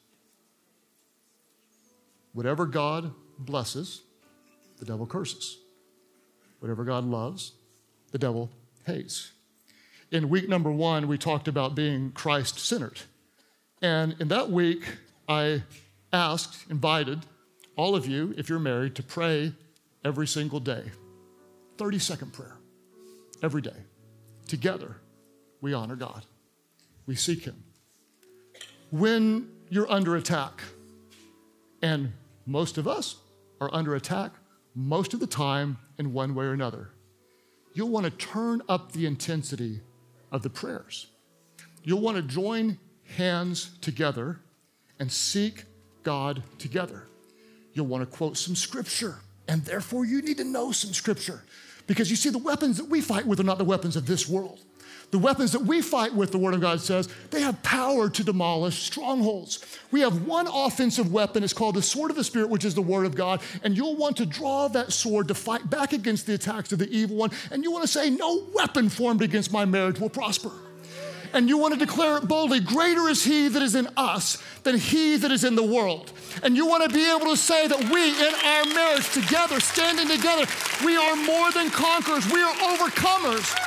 Whatever 2.34 2.65
God 2.65 3.12
blesses, 3.39 4.03
the 4.80 4.86
devil 4.86 5.06
curses. 5.06 5.58
Whatever 6.60 6.84
God 6.84 7.03
loves, 7.03 7.53
the 8.12 8.17
devil 8.19 8.49
hates 8.86 9.32
in 10.12 10.30
week 10.30 10.48
number 10.48 10.72
one, 10.72 11.08
we 11.08 11.17
talked 11.17 11.48
about 11.48 11.76
being 11.76 12.12
Christ 12.12 12.60
centered. 12.60 13.02
And 13.82 14.15
in 14.20 14.30
that 14.30 14.50
week, 14.50 14.84
I 15.28 15.63
asked, 16.12 16.70
invited 16.70 17.26
all 17.76 17.96
of 17.96 18.08
you, 18.08 18.34
if 18.38 18.50
you're 18.50 18.60
married, 18.60 18.96
to 18.96 19.04
pray 19.04 19.54
every 20.04 20.28
single 20.28 20.60
day 20.60 20.84
30 21.78 22.00
second 22.00 22.34
prayer 22.34 22.58
every 23.43 23.62
day. 23.62 23.76
Together, 24.48 24.98
we 25.62 25.74
honor 25.74 25.96
God, 25.96 26.26
we 27.06 27.15
seek 27.15 27.43
Him. 27.43 27.63
When 28.89 29.50
you're 29.70 29.91
under 29.91 30.15
attack, 30.15 30.62
and 31.82 32.13
most 32.46 32.78
of 32.78 32.88
us 32.88 33.17
are 33.60 33.70
under 33.74 33.96
attack 33.96 34.32
most 34.74 35.13
of 35.13 35.20
the 35.20 35.28
time 35.28 35.78
in 35.98 36.13
one 36.13 36.34
way 36.34 36.46
or 36.46 36.54
another, 36.54 36.89
you'll 37.74 37.89
want 37.89 38.06
to 38.06 38.12
turn 38.12 38.62
up 38.70 38.91
the 38.91 39.06
intensity 39.06 39.82
of 40.32 40.42
the 40.42 40.50
prayers. 40.50 41.08
You'll 41.84 42.02
want 42.02 42.18
to 42.18 42.24
join 42.24 42.80
hands 43.16 43.72
together 43.82 44.40
and 45.00 45.12
seek 45.12 45.66
God 46.04 46.44
together. 46.58 47.08
You'll 47.74 47.88
want 47.88 48.10
to 48.10 48.18
quote 48.18 48.38
some 48.38 48.56
scripture 48.56 49.18
And 49.48 49.63
therefore, 49.63 50.06
you 50.06 50.22
need 50.22 50.38
to 50.38 50.44
know 50.44 50.72
some 50.72 50.94
scripture. 50.94 51.42
Because 51.86 52.10
you 52.10 52.18
see, 52.18 52.30
the 52.30 52.38
weapons 52.38 52.78
that 52.78 52.90
we 52.90 53.00
fight 53.00 53.26
with 53.26 53.40
are 53.40 53.44
not 53.44 53.58
the 53.58 53.63
weapons 53.63 53.96
of 53.96 54.06
this 54.06 54.28
world. 54.28 54.60
The 55.10 55.20
weapons 55.20 55.54
that 55.54 55.62
we 55.62 55.82
fight 55.82 56.13
with, 56.13 56.32
the 56.32 56.38
Word 56.38 56.54
of 56.54 56.60
God 56.60 56.82
says, 56.82 57.08
they 57.32 57.39
have 57.39 57.63
power 57.63 58.10
to 58.10 58.24
demolish 58.26 58.84
strongholds. 58.84 59.65
We 59.89 60.02
have 60.02 60.28
one 60.28 60.48
offensive 60.48 61.13
weapon, 61.13 61.46
it's 61.46 61.54
called 61.54 61.76
the 61.76 61.82
sword 61.82 62.12
of 62.12 62.17
the 62.17 62.26
Spirit, 62.26 62.50
which 62.50 62.65
is 62.65 62.76
the 62.76 62.82
Word 62.82 63.06
of 63.06 63.15
God. 63.15 63.41
And 63.63 63.78
you'll 63.78 63.96
want 63.96 64.17
to 64.17 64.26
draw 64.26 64.67
that 64.70 64.91
sword 64.91 65.30
to 65.30 65.34
fight 65.34 65.70
back 65.70 65.93
against 65.93 66.28
the 66.28 66.34
attacks 66.34 66.74
of 66.74 66.80
the 66.80 66.89
evil 66.89 67.15
one. 67.15 67.32
And 67.52 67.63
you 67.63 67.72
want 67.72 67.84
to 67.84 67.88
say, 67.88 68.10
No 68.10 68.48
weapon 68.54 68.89
formed 68.89 69.22
against 69.22 69.52
my 69.52 69.63
marriage 69.63 69.98
will 69.98 70.10
prosper. 70.10 70.52
And 71.34 71.48
you 71.48 71.58
want 71.58 71.74
to 71.74 71.80
declare 71.80 72.17
it 72.17 72.28
boldly 72.28 72.60
greater 72.60 73.08
is 73.08 73.24
He 73.24 73.48
that 73.48 73.62
is 73.62 73.76
in 73.76 73.88
us 73.96 74.43
than 74.63 74.78
He 74.78 75.15
that 75.17 75.32
is 75.32 75.46
in 75.46 75.56
the 75.56 75.63
world. 75.63 76.12
And 76.43 76.58
you 76.58 76.65
want 76.65 76.84
to 76.84 76.93
be 76.93 77.10
able 77.10 77.28
to 77.28 77.38
say 77.38 77.67
that 77.67 77.80
we, 77.89 78.10
in 78.10 78.34
our 78.46 78.65
marriage, 78.74 79.10
together, 79.12 79.62
standing 79.62 80.08
together, 80.10 80.46
we 80.84 80.98
are 80.98 81.15
more 81.15 81.52
than 81.52 81.70
conquerors, 81.70 82.30
we 82.30 82.41
are 82.41 82.54
overcomers 82.56 83.66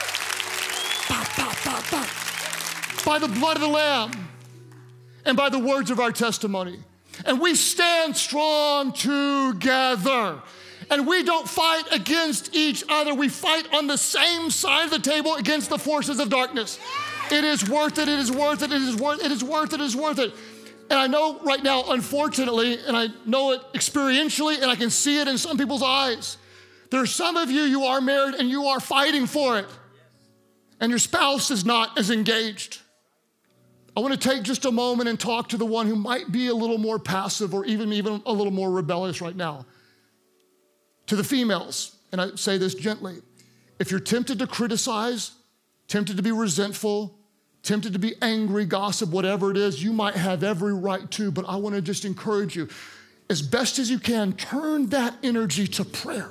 by 3.11 3.19
the 3.19 3.27
blood 3.27 3.57
of 3.57 3.63
the 3.63 3.69
Lamb 3.69 4.13
and 5.25 5.37
by 5.37 5.49
the 5.49 5.59
words 5.59 5.91
of 5.91 5.99
our 5.99 6.13
testimony. 6.13 6.79
And 7.27 7.41
we 7.41 7.57
stand 7.57 8.17
strong 8.17 8.93
together. 8.93 10.41
And 10.91 11.09
we 11.09 11.25
don't 11.25 11.49
fight 11.49 11.93
against 11.93 12.55
each 12.55 12.85
other. 12.89 13.13
We 13.13 13.29
fight 13.29 13.67
on 13.75 13.89
the 13.89 13.97
same 13.99 14.51
side 14.51 14.85
of 14.85 14.91
the 14.91 15.01
table 15.01 15.35
against 15.35 15.71
the 15.71 15.79
forces 15.79 16.21
of 16.21 16.31
darkness. 16.31 16.79
It 17.33 17.43
is 17.43 17.69
worth 17.69 17.99
it. 17.99 18.09
It 18.09 18.21
is 18.21 18.31
worth 18.31 18.63
it. 18.63 18.71
It 18.71 18.81
is 18.81 18.95
worth 18.95 19.21
it. 19.21 19.27
It 19.27 19.33
is 19.33 19.43
worth 19.43 19.73
it. 19.73 19.81
It 19.81 19.85
is 19.85 19.97
worth 19.97 20.19
it. 20.21 20.33
And 20.89 20.99
I 20.99 21.09
know 21.09 21.41
right 21.41 21.63
now, 21.65 21.91
unfortunately, 21.91 22.79
and 22.87 22.97
I 22.97 23.09
know 23.27 23.53
it 23.53 23.61
experientially, 23.75 24.63
and 24.63 24.71
I 24.71 24.77
can 24.77 24.91
see 24.91 25.21
it 25.21 25.27
in 25.27 25.37
some 25.37 25.59
people's 25.59 25.83
eyes. 25.83 26.37
There 26.91 27.01
are 27.01 27.07
some 27.07 27.37
of 27.37 27.51
you, 27.51 27.63
you 27.63 27.85
are 27.85 28.01
married 28.01 28.37
and 28.37 28.49
you 28.49 28.67
are 28.67 28.79
fighting 28.79 29.27
for 29.27 29.59
it 29.59 29.67
and 30.81 30.91
your 30.91 30.99
spouse 30.99 31.51
is 31.51 31.65
not 31.65 31.99
as 31.99 32.11
engaged. 32.11 32.81
I 33.97 34.01
want 34.01 34.19
to 34.19 34.29
take 34.29 34.43
just 34.43 34.65
a 34.65 34.73
moment 34.73 35.09
and 35.09 35.19
talk 35.19 35.51
to 35.51 35.57
the 35.57 35.67
one 35.67 35.87
who 35.87 35.97
might 35.97 36.33
be 36.33 36.47
a 36.47 36.55
little 36.55 36.79
more 36.79 36.99
passive 36.99 37.55
or 37.55 37.65
even, 37.67 37.93
even 37.93 38.23
a 38.25 38.33
little 38.33 38.53
more 38.53 38.71
rebellious 38.71 39.21
right 39.21 39.37
now. 39.37 39.67
To 41.09 41.17
the 41.17 41.25
females, 41.25 41.97
and 42.13 42.21
I 42.21 42.35
say 42.37 42.57
this 42.57 42.75
gently 42.75 43.17
if 43.79 43.91
you're 43.91 44.01
tempted 44.01 44.39
to 44.39 44.47
criticize, 44.47 45.33
tempted 45.89 46.17
to 46.19 46.23
be 46.23 46.33
resentful, 46.33 47.19
tempted 47.63 47.95
to 47.95 47.99
be 47.99 48.15
angry, 48.23 48.65
gossip, 48.65 49.11
whatever 49.11 49.51
it 49.51 49.57
is, 49.57 49.83
you 49.83 49.93
might 49.93 50.15
have 50.15 50.45
every 50.45 50.75
right 50.75 51.11
to, 51.13 51.31
but 51.31 51.47
I 51.49 51.57
want 51.57 51.75
to 51.75 51.83
just 51.83 52.05
encourage 52.05 52.55
you 52.55 52.69
as 53.31 53.43
best 53.43 53.79
as 53.79 53.91
you 53.91 53.99
can, 53.99 54.35
turn 54.35 54.87
that 54.91 55.15
energy 55.23 55.67
to 55.67 55.85
prayer 55.85 56.31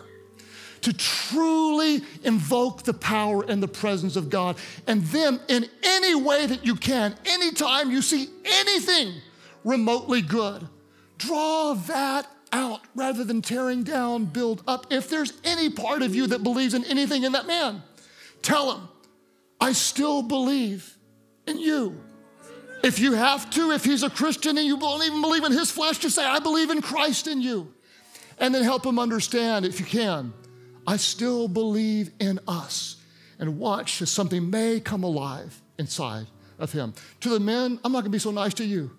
to 0.82 0.94
truly 0.94 2.02
invoke 2.24 2.84
the 2.84 2.94
power 2.94 3.44
and 3.48 3.62
the 3.62 3.68
presence 3.68 4.16
of 4.16 4.30
God. 4.30 4.58
And 4.88 5.04
then, 5.04 5.40
in 5.48 5.66
any 5.84 6.16
way 6.16 6.46
that 6.46 6.66
you 6.66 6.76
can, 6.76 7.16
anytime 7.26 7.92
you 7.92 8.02
see 8.02 8.30
anything 8.46 9.14
remotely 9.64 10.22
good, 10.22 10.68
draw 11.18 11.74
that 11.74 12.28
out 12.52 12.82
rather 12.96 13.24
than 13.24 13.42
tearing 13.42 13.84
down, 13.84 14.26
build 14.26 14.64
up. 14.68 14.88
If 14.92 15.10
there's 15.10 15.34
any 15.44 15.70
part 15.70 16.02
of 16.02 16.16
you 16.16 16.28
that 16.28 16.44
believes 16.44 16.74
in 16.74 16.84
anything 16.86 17.24
in 17.24 17.34
that 17.34 17.46
man, 17.46 17.84
tell 18.42 18.74
him, 18.74 18.88
I 19.60 19.74
still 19.74 20.22
believe 20.22 20.98
in 21.46 21.60
you. 21.60 22.02
If 22.82 23.00
you 23.00 23.14
have 23.14 23.50
to, 23.52 23.72
if 23.72 23.84
he's 23.84 24.04
a 24.04 24.10
Christian 24.10 24.58
and 24.58 24.66
you 24.66 24.80
don't 24.80 25.04
even 25.04 25.22
believe 25.22 25.44
in 25.44 25.52
his 25.52 25.70
flesh, 25.70 25.98
just 25.98 26.16
say, 26.16 26.26
I 26.26 26.40
believe 26.40 26.70
in 26.70 26.82
Christ 26.82 27.28
in 27.28 27.42
you. 27.42 27.74
And 28.38 28.56
then 28.56 28.64
help 28.64 28.86
him 28.86 28.98
understand, 28.98 29.66
if 29.66 29.82
you 29.82 29.86
can, 29.86 30.34
I 30.90 30.98
still 30.98 31.48
believe 31.48 32.10
in 32.20 32.40
us. 32.48 32.96
And 33.38 33.60
watch 33.60 34.02
as 34.02 34.10
something 34.10 34.50
may 34.50 34.80
come 34.80 35.04
alive 35.04 35.62
inside 35.78 36.26
of 36.58 36.72
him. 36.72 36.96
To 37.20 37.30
the 37.30 37.40
men, 37.40 37.80
I'm 37.86 37.92
not 37.92 38.00
gonna 38.00 38.10
be 38.10 38.18
so 38.18 38.32
nice 38.32 38.56
to 38.56 38.66
you. 38.66 38.90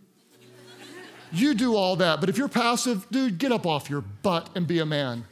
You 1.32 1.52
do 1.54 1.74
all 1.74 1.96
that, 1.96 2.20
but 2.20 2.28
if 2.28 2.38
you're 2.38 2.48
passive, 2.48 3.08
dude, 3.10 3.38
get 3.38 3.50
up 3.50 3.66
off 3.66 3.90
your 3.90 4.02
butt 4.02 4.50
and 4.54 4.68
be 4.68 4.78
a 4.78 4.86
man. 4.86 5.24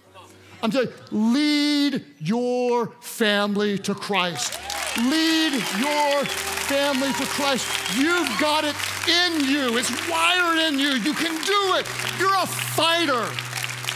I'm 0.61 0.73
telling 0.73 0.89
you, 0.89 0.95
lead 1.13 2.05
your 2.19 2.89
family 3.03 3.79
to 3.79 3.95
Christ. 3.95 4.59
Lead 4.97 5.53
your 5.53 6.25
family 6.25 7.13
to 7.13 7.27
Christ. 7.27 7.69
You've 7.97 8.29
got 8.41 8.65
it 8.65 8.75
in 9.09 9.45
you, 9.45 9.79
it's 9.79 9.93
wired 10.09 10.59
in 10.59 10.77
you. 10.81 10.91
You 10.91 11.15
can 11.15 11.35
do 11.45 11.77
it. 11.77 11.87
You're 12.19 12.35
a 12.35 12.47
fighter. 12.47 13.27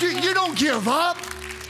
You 0.01 0.33
don't 0.33 0.57
give 0.57 0.87
up. 0.87 1.17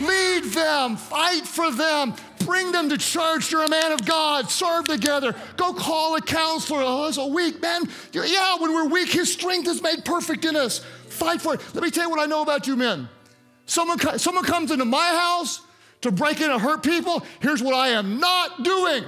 Lead 0.00 0.44
them, 0.44 0.96
fight 0.96 1.46
for 1.46 1.70
them, 1.70 2.14
bring 2.44 2.72
them 2.72 2.88
to 2.88 2.98
church. 2.98 3.52
You're 3.52 3.64
a 3.64 3.68
man 3.68 3.92
of 3.92 4.04
God. 4.04 4.50
Serve 4.50 4.84
together. 4.84 5.34
Go 5.56 5.72
call 5.72 6.16
a 6.16 6.20
counselor. 6.20 6.82
Oh, 6.82 7.08
it's 7.08 7.18
a 7.18 7.26
weak 7.26 7.60
man. 7.60 7.88
Yeah, 8.12 8.56
when 8.58 8.72
we're 8.74 8.88
weak, 8.88 9.10
his 9.10 9.32
strength 9.32 9.68
is 9.68 9.82
made 9.82 10.04
perfect 10.04 10.44
in 10.44 10.56
us. 10.56 10.80
Fight 11.08 11.40
for 11.40 11.54
it. 11.54 11.60
Let 11.74 11.82
me 11.82 11.90
tell 11.90 12.04
you 12.04 12.10
what 12.10 12.20
I 12.20 12.26
know 12.26 12.42
about 12.42 12.66
you 12.66 12.76
men. 12.76 13.08
Someone, 13.66 13.98
someone 14.18 14.44
comes 14.44 14.70
into 14.70 14.84
my 14.84 15.08
house 15.08 15.60
to 16.00 16.10
break 16.10 16.40
in 16.40 16.50
and 16.50 16.60
hurt 16.60 16.82
people. 16.82 17.24
Here's 17.40 17.62
what 17.62 17.74
I 17.74 17.88
am 17.88 18.18
not 18.18 18.64
doing. 18.64 19.04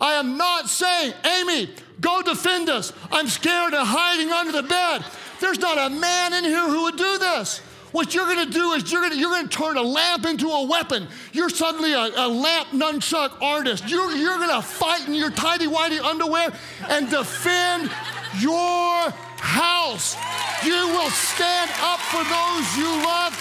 I 0.00 0.14
am 0.14 0.36
not 0.36 0.68
saying, 0.68 1.14
Amy, 1.24 1.70
go 2.00 2.20
defend 2.22 2.68
us. 2.68 2.92
I'm 3.10 3.28
scared 3.28 3.72
and 3.72 3.86
hiding 3.86 4.30
under 4.30 4.52
the 4.52 4.68
bed. 4.68 5.04
There's 5.40 5.58
not 5.58 5.78
a 5.78 5.94
man 5.94 6.34
in 6.34 6.44
here 6.44 6.68
who 6.68 6.82
would 6.82 6.96
do 6.96 7.18
this. 7.18 7.60
What 7.96 8.14
you're 8.14 8.26
gonna 8.26 8.44
do 8.44 8.72
is 8.72 8.92
you're 8.92 9.10
you're 9.14 9.30
gonna 9.30 9.48
turn 9.48 9.78
a 9.78 9.82
lamp 9.82 10.26
into 10.26 10.48
a 10.50 10.66
weapon. 10.66 11.08
You're 11.32 11.48
suddenly 11.48 11.94
a, 11.94 12.10
a 12.14 12.28
lamp 12.28 12.68
nunchuck 12.68 13.40
artist. 13.40 13.88
You're, 13.88 14.10
you're 14.10 14.36
gonna 14.36 14.60
fight 14.60 15.08
in 15.08 15.14
your 15.14 15.30
tidy 15.30 15.66
whitey 15.66 15.98
underwear 15.98 16.52
and 16.90 17.08
defend 17.08 17.90
your 18.38 19.10
house. 19.40 20.14
You 20.62 20.74
will 20.74 21.08
stand 21.08 21.70
up 21.80 21.98
for 22.00 22.22
those 22.22 22.76
you 22.76 22.84
love. 23.02 23.32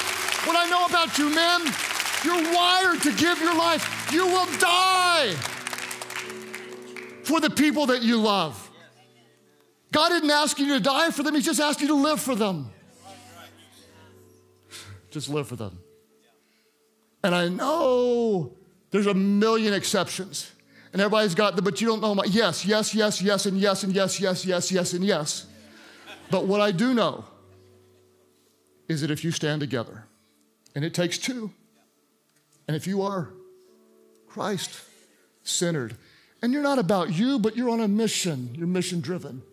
What 0.47 0.55
I 0.55 0.69
know 0.69 0.85
about 0.85 1.17
you 1.17 1.35
men, 1.35 1.63
you're 2.23 2.55
wired 2.55 3.01
to 3.01 3.11
give 3.11 3.41
your 3.41 3.57
life. 3.57 4.09
You 4.09 4.25
will 4.25 4.47
die 4.57 5.33
for 7.25 7.41
the 7.41 7.49
people 7.49 7.87
that 7.87 8.03
you 8.03 8.21
love. 8.21 8.71
God 9.91 10.11
didn't 10.11 10.31
ask 10.31 10.57
you 10.59 10.75
to 10.75 10.79
die 10.79 11.11
for 11.11 11.23
them, 11.23 11.35
He 11.35 11.41
just 11.41 11.59
asked 11.59 11.81
you 11.81 11.89
to 11.89 11.95
live 11.95 12.21
for 12.21 12.35
them. 12.35 12.71
Just 15.15 15.29
live 15.29 15.47
for 15.47 15.55
them. 15.55 15.79
And 17.23 17.33
I 17.33 17.47
know 17.47 18.51
there's 18.91 19.07
a 19.07 19.13
million 19.13 19.73
exceptions. 19.73 20.51
And 20.91 21.01
everybody's 21.01 21.33
got 21.33 21.55
the, 21.55 21.61
but 21.61 21.79
you 21.79 21.87
don't 21.87 22.01
know 22.01 22.13
my, 22.13 22.25
yes, 22.25 22.65
yes, 22.65 22.93
yes, 22.93 23.21
yes, 23.21 23.45
and 23.45 23.57
yes, 23.57 23.83
and 23.83 23.95
yes, 23.95 24.19
yes, 24.19 24.45
yes, 24.45 24.73
yes, 24.73 24.91
and 24.91 25.05
yes. 25.05 25.45
But 26.29 26.47
what 26.47 26.59
I 26.59 26.73
do 26.73 26.93
know 26.93 27.23
is 28.89 28.99
that 28.99 29.09
if 29.09 29.23
you 29.23 29.31
stand 29.31 29.61
together, 29.61 30.03
and 30.75 30.83
it 30.83 30.93
takes 30.93 31.17
two, 31.17 31.49
and 32.67 32.75
if 32.75 32.85
you 32.85 33.01
are 33.01 33.29
Christ 34.27 34.81
centered, 35.43 35.95
and 36.41 36.51
you're 36.51 36.61
not 36.61 36.77
about 36.77 37.13
you, 37.13 37.39
but 37.39 37.55
you're 37.55 37.69
on 37.69 37.79
a 37.79 37.87
mission, 37.87 38.53
you're 38.53 38.67
mission 38.67 38.99
driven, 38.99 39.43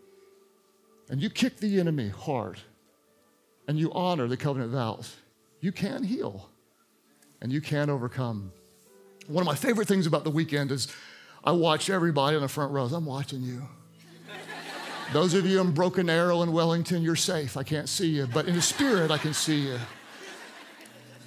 and 1.08 1.22
you 1.22 1.30
kick 1.30 1.58
the 1.58 1.78
enemy 1.78 2.08
hard, 2.08 2.58
and 3.68 3.78
you 3.78 3.92
honor 3.92 4.26
the 4.26 4.36
covenant 4.36 4.72
vows, 4.72 5.14
you 5.62 5.72
can 5.72 6.02
heal 6.02 6.50
and 7.40 7.50
you 7.50 7.62
can 7.62 7.88
overcome. 7.88 8.52
One 9.28 9.40
of 9.40 9.46
my 9.46 9.54
favorite 9.54 9.88
things 9.88 10.06
about 10.06 10.24
the 10.24 10.30
weekend 10.30 10.72
is 10.72 10.88
I 11.42 11.52
watch 11.52 11.88
everybody 11.88 12.36
in 12.36 12.42
the 12.42 12.48
front 12.48 12.72
rows. 12.72 12.92
I'm 12.92 13.06
watching 13.06 13.42
you. 13.42 13.62
Those 15.12 15.34
of 15.34 15.46
you 15.46 15.60
in 15.60 15.70
Broken 15.70 16.10
Arrow 16.10 16.42
and 16.42 16.52
Wellington, 16.52 17.00
you're 17.00 17.16
safe. 17.16 17.56
I 17.56 17.62
can't 17.62 17.88
see 17.88 18.08
you, 18.08 18.26
but 18.26 18.46
in 18.46 18.54
the 18.54 18.62
spirit, 18.62 19.10
I 19.10 19.18
can 19.18 19.32
see 19.32 19.68
you. 19.68 19.78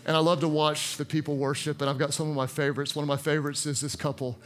And 0.06 0.16
I 0.16 0.20
love 0.20 0.42
to 0.42 0.48
watch 0.48 0.98
the 0.98 1.06
people 1.06 1.38
worship, 1.38 1.82
and 1.82 1.90
I've 1.90 1.98
got 1.98 2.14
some 2.14 2.30
of 2.30 2.36
my 2.36 2.46
favorites. 2.46 2.96
One 2.96 3.04
of 3.04 3.08
my 3.08 3.18
favorites 3.18 3.66
is 3.66 3.82
this 3.82 3.96
couple. 3.96 4.38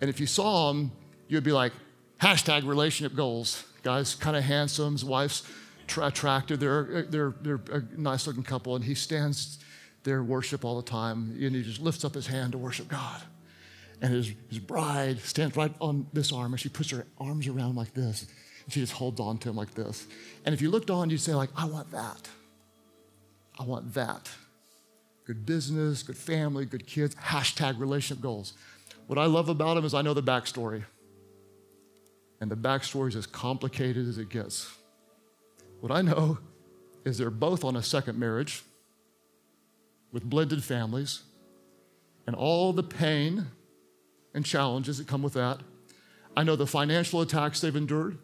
And 0.00 0.08
if 0.08 0.20
you 0.20 0.26
saw 0.26 0.72
them, 0.72 0.92
you'd 1.26 1.42
be 1.42 1.52
like, 1.52 1.72
hashtag 2.20 2.66
relationship 2.66 3.16
goals. 3.16 3.64
Guys, 3.82 4.14
kind 4.14 4.36
of 4.36 4.44
handsome, 4.44 4.96
wife's 5.04 5.42
attractive. 6.00 6.60
They're, 6.60 7.02
they're, 7.08 7.34
they're 7.40 7.60
a 7.70 7.82
nice 7.96 8.26
looking 8.26 8.42
couple, 8.42 8.76
and 8.76 8.84
he 8.84 8.94
stands 8.94 9.58
there 10.04 10.22
worship 10.22 10.64
all 10.64 10.76
the 10.76 10.88
time, 10.88 11.36
and 11.40 11.54
he 11.54 11.62
just 11.62 11.80
lifts 11.80 12.04
up 12.04 12.14
his 12.14 12.26
hand 12.26 12.52
to 12.52 12.58
worship 12.58 12.88
God. 12.88 13.22
And 14.00 14.12
his, 14.12 14.32
his 14.48 14.58
bride 14.58 15.20
stands 15.20 15.56
right 15.56 15.72
on 15.80 16.06
this 16.12 16.32
arm, 16.32 16.52
and 16.52 16.60
she 16.60 16.68
puts 16.68 16.90
her 16.90 17.06
arms 17.18 17.46
around 17.46 17.76
like 17.76 17.94
this, 17.94 18.26
and 18.64 18.72
she 18.72 18.80
just 18.80 18.92
holds 18.92 19.20
on 19.20 19.38
to 19.38 19.50
him 19.50 19.56
like 19.56 19.74
this. 19.74 20.06
And 20.44 20.52
if 20.52 20.60
you 20.60 20.70
looked 20.70 20.90
on, 20.90 21.08
you'd 21.10 21.20
say, 21.20 21.34
like, 21.34 21.50
I 21.56 21.66
want 21.66 21.90
that. 21.92 22.28
I 23.58 23.64
want 23.64 23.94
that. 23.94 24.28
Good 25.24 25.46
business, 25.46 26.02
good 26.02 26.16
family, 26.16 26.64
good 26.64 26.86
kids, 26.86 27.14
hashtag 27.14 27.78
relationship 27.78 28.20
goals. 28.20 28.54
What 29.06 29.18
I 29.18 29.26
love 29.26 29.48
about 29.48 29.76
him 29.76 29.84
is 29.84 29.94
I 29.94 30.02
know 30.02 30.14
the 30.14 30.22
backstory. 30.22 30.84
And 32.40 32.50
the 32.50 32.56
backstory 32.56 33.08
is 33.08 33.16
as 33.16 33.26
complicated 33.26 34.08
as 34.08 34.18
it 34.18 34.28
gets. 34.30 34.68
What 35.82 35.90
I 35.90 36.00
know 36.00 36.38
is 37.04 37.18
they're 37.18 37.28
both 37.28 37.64
on 37.64 37.74
a 37.74 37.82
second 37.82 38.16
marriage. 38.16 38.62
with 40.12 40.22
blended 40.22 40.62
families 40.62 41.22
and 42.26 42.36
all 42.36 42.72
the 42.74 42.82
pain 42.82 43.46
and 44.34 44.44
challenges 44.44 44.98
that 44.98 45.08
come 45.08 45.22
with 45.22 45.32
that. 45.32 45.58
I 46.36 46.44
know 46.44 46.54
the 46.54 46.66
financial 46.66 47.22
attacks 47.22 47.60
they've 47.62 47.74
endured. 47.74 48.18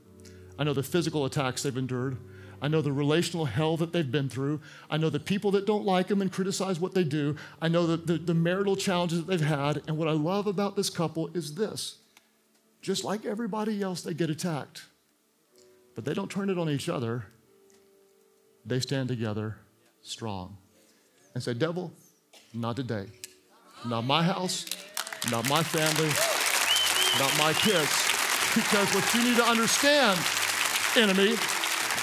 I 0.59 0.65
know 0.65 0.75
the 0.75 0.83
physical 0.83 1.25
attacks 1.25 1.63
they've 1.63 1.77
endured. 1.77 2.19
I 2.61 2.69
know 2.69 2.83
the 2.83 2.93
relational 2.93 3.47
hell 3.47 3.79
that 3.79 3.93
they've 3.95 4.11
been 4.11 4.29
through. 4.29 4.61
I 4.91 4.99
know 4.99 5.09
the 5.09 5.19
people 5.19 5.51
that 5.53 5.67
don't 5.67 5.87
like 5.87 6.09
them 6.09 6.21
and 6.21 6.31
criticize 6.31 6.79
what 6.79 6.93
they 6.93 7.05
do. 7.05 7.37
I 7.61 7.69
know 7.69 7.87
the, 7.87 7.97
the, 7.97 8.19
the 8.19 8.35
marital 8.35 8.77
challenges 8.77 9.19
that 9.21 9.27
they've 9.27 9.41
had. 9.41 9.83
And 9.89 9.97
what 9.97 10.09
I 10.09 10.13
love 10.13 10.47
about 10.47 10.77
this 10.77 10.91
couple 10.91 11.29
is 11.29 11.55
this 11.55 11.97
just 12.83 13.03
like 13.03 13.25
everybody 13.25 13.83
else, 13.83 14.03
they 14.03 14.15
get 14.15 14.29
attacked, 14.31 14.83
but 15.95 16.05
they 16.05 16.13
don't 16.15 16.31
turn 16.31 16.51
it 16.51 16.59
on 16.59 16.69
each 16.69 16.89
other. 16.89 17.25
They 18.69 18.81
stand 18.81 19.09
together 19.09 19.57
strong 20.03 20.59
and 21.33 21.43
say, 21.43 21.55
Devil, 21.55 21.91
not 22.53 22.77
today. 22.77 23.07
Not 23.87 24.05
my 24.05 24.23
house, 24.23 24.67
not 25.31 25.49
my 25.49 25.63
family, 25.63 26.11
not 27.19 27.33
my 27.39 27.55
kids. 27.55 27.89
Because 28.55 28.95
what 28.95 29.15
you 29.15 29.23
need 29.25 29.37
to 29.37 29.45
understand, 29.45 30.21
enemy, 30.97 31.39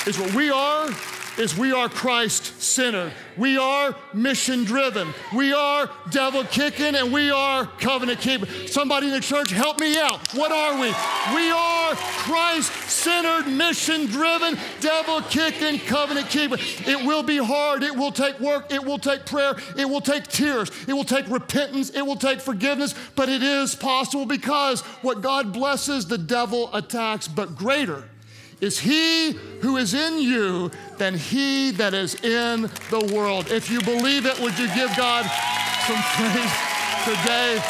is 0.07 0.17
what 0.17 0.33
we 0.33 0.49
are 0.49 0.89
is 1.37 1.57
we 1.57 1.71
are 1.71 1.89
Christ 1.89 2.61
centered. 2.61 3.11
We 3.37 3.57
are 3.57 3.95
mission 4.13 4.63
driven. 4.63 5.13
We 5.35 5.53
are 5.53 5.89
devil 6.09 6.43
kicking 6.45 6.95
and 6.95 7.11
we 7.11 7.31
are 7.31 7.65
covenant 7.79 8.21
keeping. 8.21 8.49
Somebody 8.67 9.07
in 9.07 9.13
the 9.13 9.19
church, 9.19 9.51
help 9.51 9.79
me 9.79 9.97
out. 9.97 10.33
What 10.33 10.51
are 10.51 10.73
we? 10.75 10.87
We 11.35 11.51
are 11.51 11.95
Christ 11.95 12.71
centered, 12.89 13.49
mission 13.49 14.05
driven, 14.07 14.57
devil 14.79 15.21
kicking, 15.21 15.79
covenant 15.79 16.29
keeping. 16.29 16.59
It 16.59 17.05
will 17.05 17.23
be 17.23 17.37
hard. 17.37 17.83
It 17.83 17.95
will 17.95 18.11
take 18.11 18.39
work. 18.39 18.71
It 18.71 18.83
will 18.83 18.99
take 18.99 19.25
prayer. 19.25 19.55
It 19.77 19.89
will 19.89 20.01
take 20.01 20.27
tears. 20.27 20.71
It 20.87 20.93
will 20.93 21.03
take 21.03 21.27
repentance. 21.29 21.89
It 21.89 22.05
will 22.05 22.15
take 22.15 22.39
forgiveness. 22.39 22.95
But 23.15 23.29
it 23.29 23.43
is 23.43 23.75
possible 23.75 24.25
because 24.25 24.81
what 25.01 25.21
God 25.21 25.51
blesses, 25.51 26.05
the 26.05 26.17
devil 26.17 26.73
attacks, 26.73 27.27
but 27.27 27.55
greater 27.55 28.05
is 28.61 28.79
he 28.79 29.31
who 29.61 29.77
is 29.77 29.93
in 29.93 30.21
you 30.21 30.71
than 30.97 31.15
he 31.15 31.71
that 31.71 31.93
is 31.93 32.15
in 32.23 32.63
the 32.89 33.11
world. 33.13 33.51
If 33.51 33.69
you 33.69 33.81
believe 33.81 34.25
it, 34.25 34.39
would 34.39 34.57
you 34.57 34.67
give 34.73 34.95
God 34.95 35.25
some 35.85 36.01
praise 36.15 36.51
today? 37.03 37.61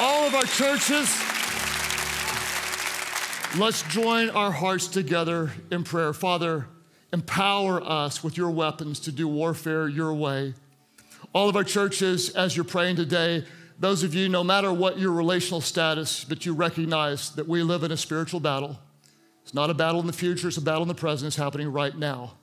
All 0.00 0.26
of 0.26 0.34
our 0.34 0.44
churches, 0.44 1.08
let's 3.58 3.82
join 3.82 4.30
our 4.30 4.50
hearts 4.50 4.88
together 4.88 5.52
in 5.70 5.84
prayer. 5.84 6.12
Father, 6.12 6.66
empower 7.12 7.82
us 7.82 8.24
with 8.24 8.36
your 8.36 8.50
weapons 8.50 8.98
to 9.00 9.12
do 9.12 9.28
warfare 9.28 9.88
your 9.88 10.12
way. 10.14 10.54
All 11.34 11.48
of 11.48 11.56
our 11.56 11.64
churches, 11.64 12.30
as 12.30 12.56
you're 12.56 12.64
praying 12.64 12.96
today, 12.96 13.44
those 13.78 14.02
of 14.02 14.14
you, 14.14 14.28
no 14.28 14.44
matter 14.44 14.72
what 14.72 14.98
your 14.98 15.12
relational 15.12 15.60
status, 15.60 16.24
but 16.24 16.44
you 16.44 16.52
recognize 16.52 17.30
that 17.30 17.48
we 17.48 17.62
live 17.62 17.82
in 17.82 17.92
a 17.92 17.96
spiritual 17.96 18.40
battle. 18.40 18.78
It's 19.42 19.54
not 19.54 19.70
a 19.70 19.74
battle 19.74 20.00
in 20.00 20.06
the 20.06 20.12
future, 20.12 20.48
it's 20.48 20.56
a 20.56 20.62
battle 20.62 20.82
in 20.82 20.88
the 20.88 20.94
present. 20.94 21.26
It's 21.26 21.36
happening 21.36 21.72
right 21.72 21.96
now. 21.96 22.34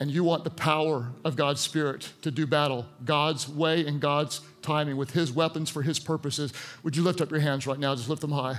And 0.00 0.10
you 0.10 0.22
want 0.22 0.44
the 0.44 0.50
power 0.50 1.10
of 1.24 1.34
God's 1.34 1.60
Spirit 1.60 2.12
to 2.22 2.30
do 2.30 2.46
battle, 2.46 2.86
God's 3.04 3.48
way 3.48 3.84
and 3.84 4.00
God's 4.00 4.40
timing 4.62 4.96
with 4.96 5.10
His 5.10 5.32
weapons 5.32 5.70
for 5.70 5.82
His 5.82 5.98
purposes. 5.98 6.52
Would 6.84 6.96
you 6.96 7.02
lift 7.02 7.20
up 7.20 7.30
your 7.30 7.40
hands 7.40 7.66
right 7.66 7.78
now? 7.78 7.96
Just 7.96 8.08
lift 8.08 8.22
them 8.22 8.30
high. 8.30 8.58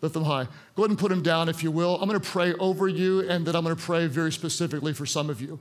Lift 0.00 0.14
them 0.14 0.24
high. 0.24 0.48
Go 0.74 0.82
ahead 0.82 0.90
and 0.90 0.98
put 0.98 1.10
them 1.10 1.22
down 1.22 1.48
if 1.48 1.62
you 1.62 1.70
will. 1.70 1.96
I'm 1.96 2.08
going 2.08 2.20
to 2.20 2.28
pray 2.28 2.54
over 2.54 2.88
you, 2.88 3.20
and 3.28 3.46
then 3.46 3.54
I'm 3.54 3.62
going 3.62 3.76
to 3.76 3.80
pray 3.80 4.08
very 4.08 4.32
specifically 4.32 4.92
for 4.92 5.06
some 5.06 5.30
of 5.30 5.40
you. 5.40 5.60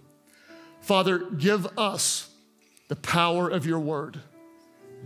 Father, 0.82 1.20
give 1.20 1.78
us 1.78 2.30
the 2.88 2.96
power 2.96 3.48
of 3.48 3.66
your 3.66 3.80
word, 3.80 4.20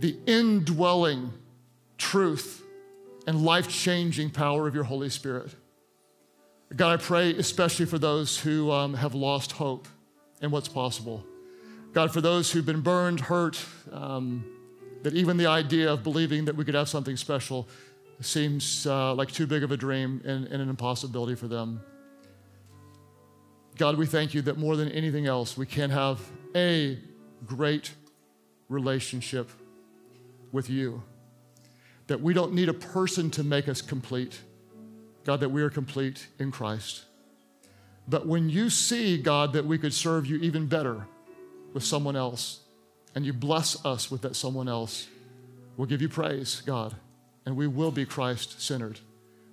the 0.00 0.16
indwelling 0.26 1.32
truth 1.98 2.64
and 3.26 3.44
life 3.44 3.68
changing 3.68 4.30
power 4.30 4.66
of 4.66 4.74
your 4.74 4.84
Holy 4.84 5.10
Spirit. 5.10 5.54
God, 6.76 7.00
I 7.00 7.02
pray 7.02 7.34
especially 7.34 7.86
for 7.86 7.98
those 7.98 8.38
who 8.38 8.70
um, 8.70 8.94
have 8.94 9.14
lost 9.14 9.52
hope 9.52 9.88
in 10.42 10.50
what's 10.50 10.68
possible. 10.68 11.24
God, 11.94 12.12
for 12.12 12.20
those 12.20 12.52
who've 12.52 12.66
been 12.66 12.82
burned, 12.82 13.20
hurt, 13.20 13.64
um, 13.90 14.44
that 15.02 15.14
even 15.14 15.38
the 15.38 15.46
idea 15.46 15.90
of 15.90 16.02
believing 16.02 16.44
that 16.44 16.56
we 16.56 16.64
could 16.64 16.74
have 16.74 16.88
something 16.88 17.16
special 17.16 17.66
seems 18.20 18.86
uh, 18.86 19.14
like 19.14 19.32
too 19.32 19.46
big 19.46 19.62
of 19.62 19.72
a 19.72 19.76
dream 19.76 20.20
and, 20.24 20.46
and 20.46 20.60
an 20.60 20.68
impossibility 20.68 21.34
for 21.34 21.48
them. 21.48 21.80
God, 23.76 23.96
we 23.96 24.06
thank 24.06 24.34
you 24.34 24.42
that 24.42 24.58
more 24.58 24.76
than 24.76 24.90
anything 24.90 25.26
else, 25.26 25.56
we 25.56 25.64
can 25.64 25.88
have 25.88 26.20
a 26.54 26.98
great 27.46 27.92
relationship 28.68 29.50
with 30.52 30.68
you. 30.68 31.02
That 32.08 32.20
we 32.20 32.34
don't 32.34 32.52
need 32.52 32.68
a 32.68 32.74
person 32.74 33.30
to 33.32 33.42
make 33.42 33.68
us 33.68 33.80
complete 33.80 34.38
God, 35.28 35.40
that 35.40 35.50
we 35.50 35.60
are 35.60 35.68
complete 35.68 36.26
in 36.38 36.50
Christ. 36.50 37.04
But 38.08 38.26
when 38.26 38.48
you 38.48 38.70
see, 38.70 39.18
God, 39.18 39.52
that 39.52 39.66
we 39.66 39.76
could 39.76 39.92
serve 39.92 40.24
you 40.24 40.38
even 40.38 40.68
better 40.68 41.06
with 41.74 41.84
someone 41.84 42.16
else, 42.16 42.60
and 43.14 43.26
you 43.26 43.34
bless 43.34 43.84
us 43.84 44.10
with 44.10 44.22
that 44.22 44.36
someone 44.36 44.68
else, 44.68 45.06
we'll 45.76 45.86
give 45.86 46.00
you 46.00 46.08
praise, 46.08 46.62
God, 46.64 46.94
and 47.44 47.58
we 47.58 47.66
will 47.66 47.90
be 47.90 48.06
Christ 48.06 48.62
centered. 48.62 49.00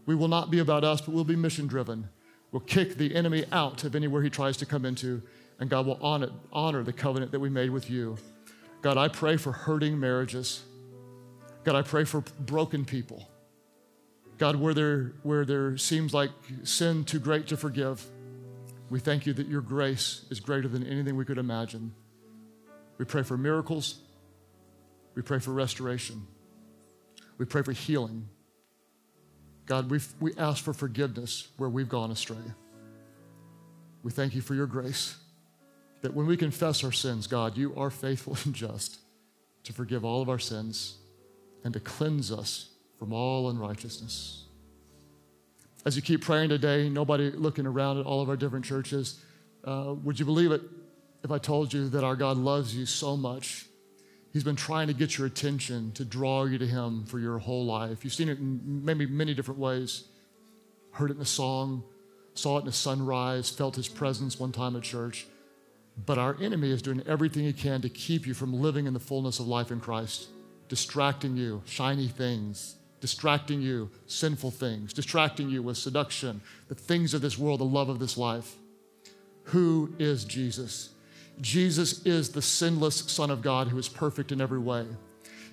We 0.05 0.15
will 0.15 0.29
not 0.29 0.49
be 0.49 0.59
about 0.59 0.85
us, 0.85 1.01
but 1.01 1.13
we'll 1.13 1.25
be 1.25 1.35
mission 1.35 1.67
driven. 1.67 2.07
We'll 2.53 2.61
kick 2.61 2.95
the 2.95 3.13
enemy 3.13 3.43
out 3.51 3.83
of 3.83 3.97
anywhere 3.97 4.23
he 4.23 4.29
tries 4.29 4.55
to 4.55 4.65
come 4.65 4.85
into, 4.85 5.21
and 5.59 5.69
God 5.69 5.85
will 5.85 5.99
honor, 6.01 6.29
honor 6.53 6.83
the 6.83 6.93
covenant 6.93 7.33
that 7.33 7.41
we 7.41 7.49
made 7.49 7.69
with 7.69 7.89
you. 7.89 8.15
God, 8.81 8.95
I 8.95 9.09
pray 9.09 9.35
for 9.35 9.51
hurting 9.51 9.99
marriages. 9.99 10.63
God, 11.65 11.75
I 11.75 11.81
pray 11.81 12.05
for 12.05 12.23
broken 12.39 12.85
people. 12.85 13.27
God, 14.37 14.57
where 14.57 14.73
there, 14.73 15.13
where 15.23 15.45
there 15.45 15.77
seems 15.77 16.13
like 16.13 16.31
sin 16.63 17.05
too 17.05 17.19
great 17.19 17.47
to 17.47 17.57
forgive, 17.57 18.05
we 18.89 18.99
thank 18.99 19.25
you 19.25 19.33
that 19.33 19.47
your 19.47 19.61
grace 19.61 20.25
is 20.29 20.39
greater 20.39 20.67
than 20.67 20.85
anything 20.85 21.15
we 21.15 21.25
could 21.25 21.37
imagine. 21.37 21.93
We 22.97 23.05
pray 23.05 23.23
for 23.23 23.37
miracles. 23.37 23.99
We 25.15 25.21
pray 25.21 25.39
for 25.39 25.51
restoration. 25.51 26.27
We 27.37 27.45
pray 27.45 27.61
for 27.63 27.71
healing. 27.71 28.27
God, 29.65 29.89
we 29.89 29.99
we 30.19 30.33
ask 30.37 30.63
for 30.63 30.73
forgiveness 30.73 31.47
where 31.57 31.69
we've 31.69 31.89
gone 31.89 32.11
astray. 32.11 32.37
We 34.03 34.11
thank 34.11 34.35
you 34.35 34.41
for 34.41 34.53
your 34.53 34.67
grace, 34.67 35.15
that 36.01 36.13
when 36.13 36.27
we 36.27 36.37
confess 36.37 36.83
our 36.83 36.91
sins, 36.91 37.25
God, 37.25 37.57
you 37.57 37.73
are 37.75 37.89
faithful 37.89 38.37
and 38.45 38.53
just 38.53 38.99
to 39.63 39.73
forgive 39.73 40.05
all 40.05 40.21
of 40.21 40.29
our 40.29 40.37
sins 40.37 40.97
and 41.63 41.73
to 41.73 41.79
cleanse 41.79 42.31
us 42.31 42.69
from 42.97 43.13
all 43.13 43.49
unrighteousness. 43.49 44.45
As 45.85 45.95
you 45.95 46.01
keep 46.01 46.21
praying 46.21 46.49
today, 46.49 46.89
nobody 46.89 47.29
looking 47.31 47.67
around 47.67 47.99
at 47.99 48.05
all 48.05 48.21
of 48.21 48.29
our 48.29 48.35
different 48.35 48.65
churches, 48.65 49.21
uh, 49.63 49.93
would 50.03 50.19
you 50.19 50.25
believe 50.25 50.51
it 50.51 50.61
if 51.23 51.31
I 51.31 51.37
told 51.37 51.73
you 51.73 51.89
that 51.89 52.03
our 52.03 52.15
God 52.15 52.37
loves 52.37 52.75
you 52.75 52.85
so 52.85 53.15
much? 53.15 53.65
He's 54.33 54.43
been 54.43 54.55
trying 54.55 54.87
to 54.87 54.93
get 54.93 55.17
your 55.17 55.27
attention, 55.27 55.91
to 55.93 56.03
draw 56.03 56.45
you 56.45 56.57
to 56.57 56.67
Him 56.67 57.05
for 57.05 57.19
your 57.19 57.37
whole 57.37 57.65
life. 57.65 58.03
You've 58.03 58.13
seen 58.13 58.29
it 58.29 58.39
in 58.39 58.83
maybe 58.83 59.05
many 59.05 59.33
different 59.33 59.59
ways. 59.59 60.05
Heard 60.91 61.11
it 61.11 61.17
in 61.17 61.21
a 61.21 61.25
song, 61.25 61.83
saw 62.33 62.57
it 62.57 62.63
in 62.63 62.67
a 62.67 62.73
sunrise, 62.73 63.49
felt 63.49 63.75
His 63.75 63.87
presence 63.87 64.39
one 64.39 64.51
time 64.51 64.75
at 64.75 64.83
church. 64.83 65.27
But 66.05 66.17
our 66.17 66.35
enemy 66.41 66.71
is 66.71 66.81
doing 66.81 67.01
everything 67.07 67.45
he 67.45 67.53
can 67.53 67.81
to 67.81 67.89
keep 67.89 68.27
you 68.27 68.33
from 68.33 68.53
living 68.53 68.87
in 68.87 68.93
the 68.93 68.99
fullness 68.99 69.39
of 69.39 69.47
life 69.47 69.71
in 69.71 69.79
Christ, 69.79 70.27
distracting 70.67 71.37
you, 71.37 71.61
shiny 71.65 72.07
things, 72.07 72.75
distracting 73.05 73.61
you, 73.61 73.87
sinful 74.07 74.49
things, 74.49 74.91
distracting 74.91 75.47
you 75.47 75.61
with 75.61 75.77
seduction, 75.77 76.41
the 76.69 76.73
things 76.73 77.13
of 77.13 77.21
this 77.21 77.37
world, 77.37 77.59
the 77.59 77.63
love 77.63 77.87
of 77.87 77.99
this 77.99 78.17
life. 78.17 78.55
Who 79.43 79.93
is 79.99 80.25
Jesus? 80.25 80.89
Jesus 81.39 82.03
is 82.03 82.29
the 82.29 82.41
sinless 82.41 82.95
Son 82.95 83.29
of 83.29 83.43
God 83.43 83.67
who 83.67 83.77
is 83.77 83.87
perfect 83.87 84.31
in 84.31 84.41
every 84.41 84.57
way. 84.57 84.87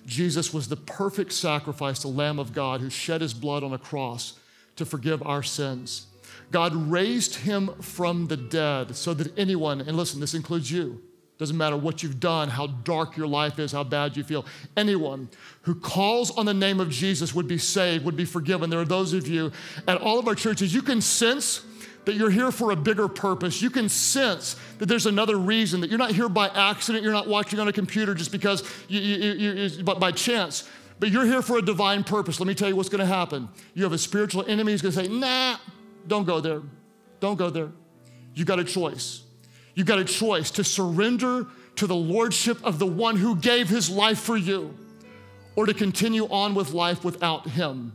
Jesus 0.07 0.51
was 0.51 0.67
the 0.67 0.75
perfect 0.75 1.31
sacrifice, 1.31 2.01
the 2.01 2.07
Lamb 2.07 2.39
of 2.39 2.53
God 2.53 2.81
who 2.81 2.89
shed 2.89 3.21
his 3.21 3.35
blood 3.35 3.63
on 3.63 3.71
a 3.71 3.77
cross 3.77 4.33
to 4.75 4.83
forgive 4.83 5.21
our 5.21 5.43
sins. 5.43 6.07
God 6.49 6.73
raised 6.73 7.35
him 7.35 7.69
from 7.81 8.29
the 8.29 8.37
dead 8.37 8.95
so 8.95 9.13
that 9.13 9.37
anyone, 9.37 9.79
and 9.79 9.95
listen, 9.95 10.19
this 10.19 10.33
includes 10.33 10.71
you, 10.71 11.03
doesn't 11.43 11.57
matter 11.57 11.75
what 11.75 12.01
you've 12.01 12.21
done, 12.21 12.47
how 12.47 12.67
dark 12.67 13.17
your 13.17 13.27
life 13.27 13.59
is, 13.59 13.73
how 13.73 13.83
bad 13.83 14.15
you 14.15 14.23
feel. 14.23 14.45
Anyone 14.77 15.27
who 15.63 15.75
calls 15.75 16.31
on 16.31 16.45
the 16.45 16.53
name 16.53 16.79
of 16.79 16.89
Jesus 16.89 17.35
would 17.35 17.49
be 17.49 17.57
saved, 17.57 18.05
would 18.05 18.15
be 18.15 18.23
forgiven. 18.23 18.69
There 18.69 18.79
are 18.79 18.85
those 18.85 19.11
of 19.11 19.27
you 19.27 19.51
at 19.85 19.97
all 20.01 20.19
of 20.19 20.27
our 20.27 20.35
churches, 20.35 20.73
you 20.73 20.81
can 20.81 21.01
sense 21.01 21.65
that 22.05 22.15
you're 22.15 22.29
here 22.29 22.49
for 22.49 22.71
a 22.71 22.75
bigger 22.77 23.09
purpose. 23.09 23.61
You 23.61 23.69
can 23.69 23.89
sense 23.89 24.55
that 24.79 24.87
there's 24.87 25.05
another 25.05 25.35
reason, 25.37 25.81
that 25.81 25.89
you're 25.89 25.99
not 25.99 26.11
here 26.11 26.29
by 26.29 26.47
accident, 26.47 27.03
you're 27.03 27.13
not 27.13 27.27
watching 27.27 27.59
on 27.59 27.67
a 27.67 27.73
computer 27.73 28.13
just 28.13 28.31
because 28.31 28.63
you, 28.87 29.01
you, 29.01 29.51
you, 29.51 29.83
by 29.83 30.11
chance, 30.11 30.69
but 30.99 31.09
you're 31.09 31.25
here 31.25 31.41
for 31.41 31.57
a 31.57 31.61
divine 31.61 32.05
purpose. 32.05 32.39
Let 32.39 32.47
me 32.47 32.55
tell 32.55 32.69
you 32.69 32.77
what's 32.77 32.89
gonna 32.89 33.05
happen. 33.05 33.49
You 33.73 33.83
have 33.83 33.93
a 33.93 33.97
spiritual 33.97 34.45
enemy 34.45 34.71
who's 34.71 34.81
gonna 34.81 34.93
say, 34.93 35.09
nah, 35.09 35.57
don't 36.07 36.25
go 36.25 36.39
there. 36.39 36.61
Don't 37.19 37.37
go 37.37 37.49
there. 37.49 37.71
You 38.33 38.45
got 38.45 38.59
a 38.59 38.63
choice. 38.63 39.23
You've 39.75 39.87
got 39.87 39.99
a 39.99 40.05
choice 40.05 40.51
to 40.51 40.63
surrender 40.63 41.47
to 41.75 41.87
the 41.87 41.95
lordship 41.95 42.63
of 42.63 42.79
the 42.79 42.85
one 42.85 43.15
who 43.17 43.35
gave 43.35 43.69
his 43.69 43.89
life 43.89 44.19
for 44.19 44.37
you, 44.37 44.75
or 45.55 45.65
to 45.65 45.73
continue 45.73 46.27
on 46.27 46.55
with 46.55 46.73
life 46.73 47.03
without 47.03 47.47
him. 47.49 47.93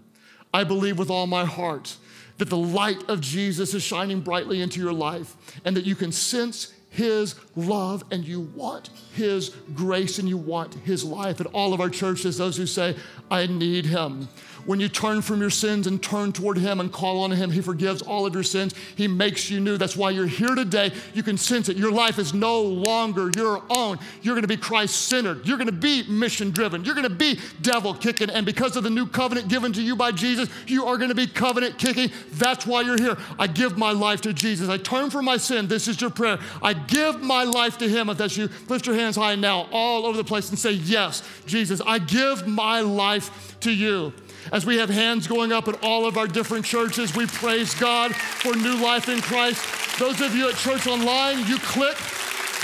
I 0.52 0.64
believe 0.64 0.98
with 0.98 1.10
all 1.10 1.26
my 1.26 1.44
heart 1.44 1.96
that 2.38 2.48
the 2.50 2.56
light 2.56 3.08
of 3.08 3.20
Jesus 3.20 3.74
is 3.74 3.82
shining 3.82 4.20
brightly 4.20 4.62
into 4.62 4.80
your 4.80 4.92
life 4.92 5.36
and 5.64 5.76
that 5.76 5.84
you 5.84 5.94
can 5.94 6.12
sense 6.12 6.72
his 6.90 7.34
love 7.54 8.04
and 8.10 8.26
you 8.26 8.40
want 8.40 8.90
His 9.14 9.50
grace 9.74 10.18
and 10.18 10.28
you 10.28 10.36
want 10.36 10.74
His 10.74 11.04
life. 11.04 11.40
And 11.40 11.48
all 11.48 11.74
of 11.74 11.80
our 11.80 11.90
churches, 11.90 12.38
those 12.38 12.56
who 12.56 12.66
say, 12.66 12.96
I 13.30 13.46
need 13.46 13.86
Him. 13.86 14.28
When 14.68 14.80
you 14.80 14.90
turn 14.90 15.22
from 15.22 15.40
your 15.40 15.48
sins 15.48 15.86
and 15.86 16.02
turn 16.02 16.30
toward 16.30 16.58
Him 16.58 16.78
and 16.78 16.92
call 16.92 17.22
on 17.22 17.30
Him, 17.30 17.50
He 17.50 17.62
forgives 17.62 18.02
all 18.02 18.26
of 18.26 18.34
your 18.34 18.42
sins. 18.42 18.74
He 18.96 19.08
makes 19.08 19.48
you 19.48 19.60
new. 19.60 19.78
That's 19.78 19.96
why 19.96 20.10
you're 20.10 20.26
here 20.26 20.54
today. 20.54 20.92
You 21.14 21.22
can 21.22 21.38
sense 21.38 21.70
it. 21.70 21.78
Your 21.78 21.90
life 21.90 22.18
is 22.18 22.34
no 22.34 22.60
longer 22.60 23.30
your 23.34 23.62
own. 23.70 23.98
You're 24.20 24.34
going 24.34 24.42
to 24.42 24.46
be 24.46 24.58
Christ 24.58 25.08
centered. 25.08 25.46
You're 25.46 25.56
going 25.56 25.68
to 25.68 25.72
be 25.72 26.02
mission 26.02 26.50
driven. 26.50 26.84
You're 26.84 26.94
going 26.94 27.08
to 27.08 27.14
be 27.14 27.40
devil 27.62 27.94
kicking. 27.94 28.28
And 28.28 28.44
because 28.44 28.76
of 28.76 28.84
the 28.84 28.90
new 28.90 29.06
covenant 29.06 29.48
given 29.48 29.72
to 29.72 29.80
you 29.80 29.96
by 29.96 30.12
Jesus, 30.12 30.50
you 30.66 30.84
are 30.84 30.98
going 30.98 31.08
to 31.08 31.14
be 31.14 31.26
covenant 31.26 31.78
kicking. 31.78 32.10
That's 32.32 32.66
why 32.66 32.82
you're 32.82 32.98
here. 32.98 33.16
I 33.38 33.46
give 33.46 33.78
my 33.78 33.92
life 33.92 34.20
to 34.20 34.34
Jesus. 34.34 34.68
I 34.68 34.76
turn 34.76 35.08
from 35.08 35.24
my 35.24 35.38
sin. 35.38 35.68
This 35.68 35.88
is 35.88 35.98
your 35.98 36.10
prayer. 36.10 36.40
I 36.62 36.74
give 36.74 37.22
my 37.22 37.44
life 37.44 37.78
to 37.78 37.88
Him. 37.88 38.10
If 38.10 38.18
that's 38.18 38.36
you, 38.36 38.50
lift 38.68 38.86
your 38.86 38.96
hands 38.96 39.16
high 39.16 39.34
now, 39.34 39.66
all 39.72 40.04
over 40.04 40.18
the 40.18 40.24
place, 40.24 40.50
and 40.50 40.58
say, 40.58 40.72
Yes, 40.72 41.22
Jesus, 41.46 41.80
I 41.86 42.00
give 42.00 42.46
my 42.46 42.82
life 42.82 43.56
to 43.60 43.72
you. 43.72 44.12
As 44.52 44.64
we 44.64 44.78
have 44.78 44.88
hands 44.88 45.26
going 45.26 45.52
up 45.52 45.68
at 45.68 45.82
all 45.82 46.06
of 46.06 46.16
our 46.16 46.26
different 46.26 46.64
churches, 46.64 47.14
we 47.14 47.26
praise 47.26 47.74
God 47.74 48.14
for 48.14 48.54
new 48.56 48.76
life 48.76 49.08
in 49.08 49.20
Christ. 49.20 49.98
Those 49.98 50.20
of 50.20 50.34
you 50.34 50.48
at 50.48 50.54
Church 50.56 50.86
Online, 50.86 51.46
you 51.46 51.58
click 51.58 51.96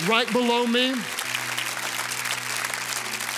right 0.09 0.31
below 0.33 0.66
me. 0.66 0.95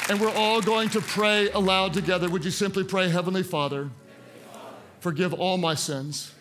And 0.09 0.20
we're 0.20 0.34
all 0.34 0.61
going 0.62 0.89
to 0.91 1.01
pray 1.01 1.51
aloud 1.51 1.93
together. 1.93 2.28
Would 2.28 2.45
you 2.45 2.53
simply 2.53 2.84
pray, 2.84 3.09
Heavenly 3.09 3.43
Father, 3.43 3.91
forgive 5.01 5.34
all 5.34 5.59
my 5.59 5.74
sins, 5.74 6.32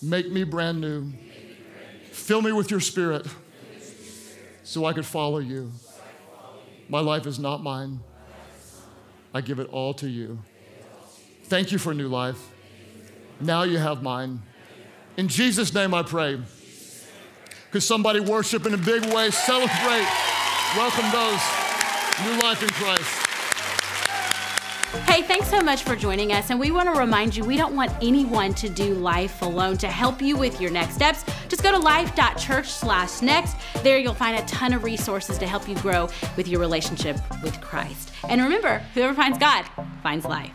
make 0.00 0.30
me 0.30 0.44
brand 0.44 0.80
new, 0.80 1.12
fill 2.12 2.42
me 2.42 2.52
with 2.52 2.70
your 2.70 2.80
spirit 2.80 3.26
so 4.62 4.84
I 4.84 4.92
could 4.92 5.06
follow 5.06 5.38
you. 5.38 5.72
My 6.88 7.00
life 7.00 7.26
is 7.26 7.40
not 7.40 7.62
mine, 7.62 8.00
I 9.32 9.40
give 9.40 9.58
it 9.58 9.68
all 9.72 9.94
to 9.94 10.08
you. 10.08 10.38
Thank 11.44 11.72
you 11.72 11.78
for 11.78 11.94
new 11.94 12.08
life. 12.08 12.38
Now 13.40 13.62
you 13.62 13.78
have 13.78 14.02
mine. 14.02 14.42
In 15.16 15.28
Jesus' 15.28 15.72
name 15.74 15.94
I 15.94 16.02
pray. 16.02 16.40
Could 17.70 17.82
somebody 17.82 18.20
worship 18.20 18.66
in 18.66 18.74
a 18.74 18.78
big 18.78 19.04
way, 19.12 19.30
celebrate, 19.30 20.06
welcome 20.76 21.10
those 21.10 21.40
new 22.22 22.38
life 22.38 22.62
in 22.62 22.68
Christ. 22.70 23.24
Hey, 25.08 25.22
thanks 25.22 25.48
so 25.48 25.60
much 25.60 25.82
for 25.82 25.96
joining 25.96 26.32
us. 26.32 26.50
And 26.50 26.60
we 26.60 26.70
want 26.70 26.92
to 26.92 26.98
remind 26.98 27.34
you 27.34 27.44
we 27.44 27.56
don't 27.56 27.74
want 27.74 27.92
anyone 28.00 28.54
to 28.54 28.68
do 28.68 28.94
life 28.94 29.42
alone. 29.42 29.76
To 29.78 29.88
help 29.88 30.22
you 30.22 30.36
with 30.36 30.60
your 30.60 30.70
next 30.70 30.94
steps, 30.94 31.24
just 31.48 31.64
go 31.64 31.72
to 31.72 31.78
life.church 31.78 32.68
slash 32.68 33.20
next. 33.20 33.56
There 33.82 33.98
you'll 33.98 34.14
find 34.14 34.38
a 34.38 34.46
ton 34.46 34.72
of 34.72 34.84
resources 34.84 35.36
to 35.38 35.46
help 35.46 35.68
you 35.68 35.74
grow 35.76 36.08
with 36.36 36.46
your 36.46 36.60
relationship 36.60 37.16
with 37.42 37.60
Christ. 37.60 38.12
And 38.28 38.40
remember, 38.40 38.78
whoever 38.94 39.14
finds 39.14 39.38
God 39.38 39.64
finds 40.02 40.24
life. 40.24 40.52